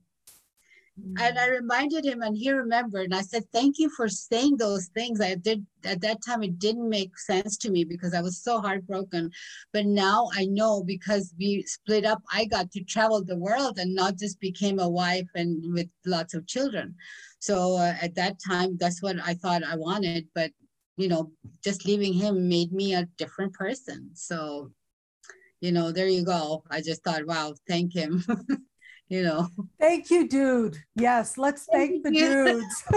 and 1.18 1.38
I 1.38 1.48
reminded 1.48 2.04
him, 2.04 2.22
and 2.22 2.37
he 2.37 2.50
remembered. 2.50 3.04
And 3.04 3.14
I 3.14 3.22
said, 3.22 3.44
"Thank 3.52 3.78
you 3.78 3.88
for 3.90 4.08
saying 4.08 4.56
those 4.56 4.87
things." 4.88 5.20
I 5.20 5.34
did 5.34 5.66
at 5.84 6.00
that 6.02 6.18
time; 6.24 6.42
it 6.42 6.58
didn't 6.58 6.88
make 6.88 7.18
sense 7.18 7.56
to 7.58 7.70
me 7.70 7.84
because 7.84 8.14
I 8.14 8.20
was 8.20 8.38
so 8.42 8.61
heartbroken. 8.61 9.30
But 9.72 9.87
now 9.87 10.28
I 10.34 10.46
know 10.46 10.82
because 10.82 11.34
we 11.38 11.64
split 11.66 12.04
up, 12.04 12.22
I 12.32 12.44
got 12.44 12.70
to 12.72 12.84
travel 12.84 13.24
the 13.24 13.38
world 13.38 13.78
and 13.78 13.94
not 13.94 14.16
just 14.16 14.40
became 14.40 14.78
a 14.78 14.88
wife 14.88 15.28
and 15.34 15.72
with 15.74 15.88
lots 16.06 16.34
of 16.34 16.46
children. 16.46 16.94
So 17.40 17.76
uh, 17.76 17.94
at 18.00 18.14
that 18.16 18.37
time, 18.46 18.76
that's 18.78 19.02
what 19.02 19.16
I 19.24 19.34
thought 19.34 19.64
I 19.64 19.76
wanted. 19.76 20.28
But 20.34 20.52
you 20.96 21.08
know, 21.08 21.30
just 21.62 21.87
leaving 21.87 22.12
him 22.12 22.48
made 22.48 22.72
me 22.72 22.94
a 22.94 23.08
different 23.16 23.54
person. 23.54 24.11
So, 24.14 24.72
you 25.61 25.72
know, 25.72 25.92
there 25.92 26.08
you 26.08 26.24
go. 26.24 26.64
I 26.70 26.80
just 26.80 27.02
thought, 27.04 27.26
wow, 27.26 27.54
thank 27.68 27.94
him. 27.94 28.24
you 29.08 29.22
know. 29.22 29.48
Thank 29.80 30.10
you, 30.10 30.28
dude. 30.28 30.78
Yes, 30.94 31.38
let's 31.38 31.66
thank, 31.70 32.02
thank 32.02 32.04
the 32.04 32.10
dudes. 32.10 32.84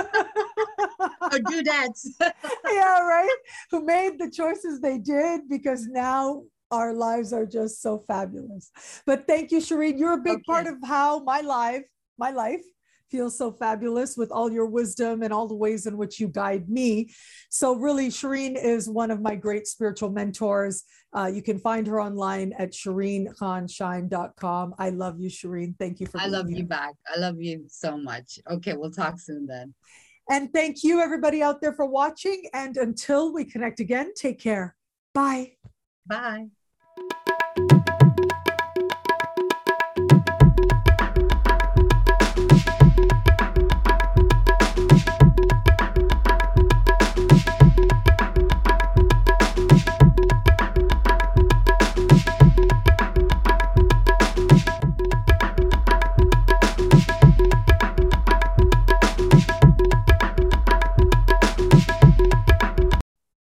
or 1.22 1.40
dudettes. 1.40 2.08
yeah, 2.20 3.00
right. 3.00 3.38
Who 3.72 3.84
made 3.84 4.20
the 4.20 4.30
choices 4.30 4.80
they 4.80 4.98
did 4.98 5.48
because 5.50 5.88
now 5.88 6.44
our 6.72 6.94
lives 6.94 7.34
are 7.34 7.46
just 7.46 7.82
so 7.82 8.00
fabulous. 8.00 8.72
But 9.06 9.28
thank 9.28 9.52
you, 9.52 9.60
Shireen. 9.60 10.00
You're 10.00 10.14
a 10.14 10.22
big 10.22 10.36
okay. 10.36 10.44
part 10.48 10.68
of 10.68 10.76
how 10.84 11.20
my 11.20 11.42
life, 11.42 11.84
my 12.18 12.32
life 12.32 12.64
feels 13.12 13.38
so 13.38 13.52
fabulous 13.52 14.18
with 14.18 14.32
all 14.32 14.52
your 14.52 14.66
wisdom 14.66 15.22
and 15.22 15.34
all 15.34 15.48
the 15.48 15.56
ways 15.56 15.86
in 15.86 15.98
which 15.98 16.20
you 16.20 16.28
guide 16.28 16.70
me. 16.70 17.12
So, 17.50 17.76
really, 17.76 18.08
Shireen 18.08 18.62
is 18.62 18.90
one 18.90 19.12
of 19.12 19.22
my 19.22 19.36
great 19.36 19.68
spiritual 19.68 20.10
mentors. 20.10 20.84
Uh, 21.14 21.30
you 21.32 21.42
can 21.42 21.60
find 21.60 21.86
her 21.88 22.02
online 22.02 22.54
at 22.58 22.72
shireenkhanshine.com. 22.72 24.76
I 24.80 24.90
love 24.90 25.20
you, 25.20 25.30
Shireen. 25.30 25.78
Thank 25.78 26.00
you 26.00 26.08
for 26.08 26.20
I 26.20 26.28
love 26.28 26.48
here. 26.48 26.60
you 26.60 26.64
back. 26.64 26.94
I 27.14 27.20
love 27.20 27.42
you 27.42 27.66
so 27.68 27.98
much. 27.98 28.40
Okay, 28.50 28.74
we'll 28.74 28.92
talk 28.92 29.20
soon 29.20 29.46
then. 29.46 29.74
And 30.30 30.54
thank 30.54 30.84
you, 30.84 31.02
everybody 31.02 31.44
out 31.44 31.62
there, 31.62 31.74
for 31.74 31.86
watching. 31.86 32.44
And 32.54 32.78
until 32.78 33.34
we 33.34 33.44
connect 33.44 33.82
again, 33.82 34.14
take 34.16 34.40
care. 34.40 34.76
Bye. 35.14 35.54
Bye. 36.08 36.48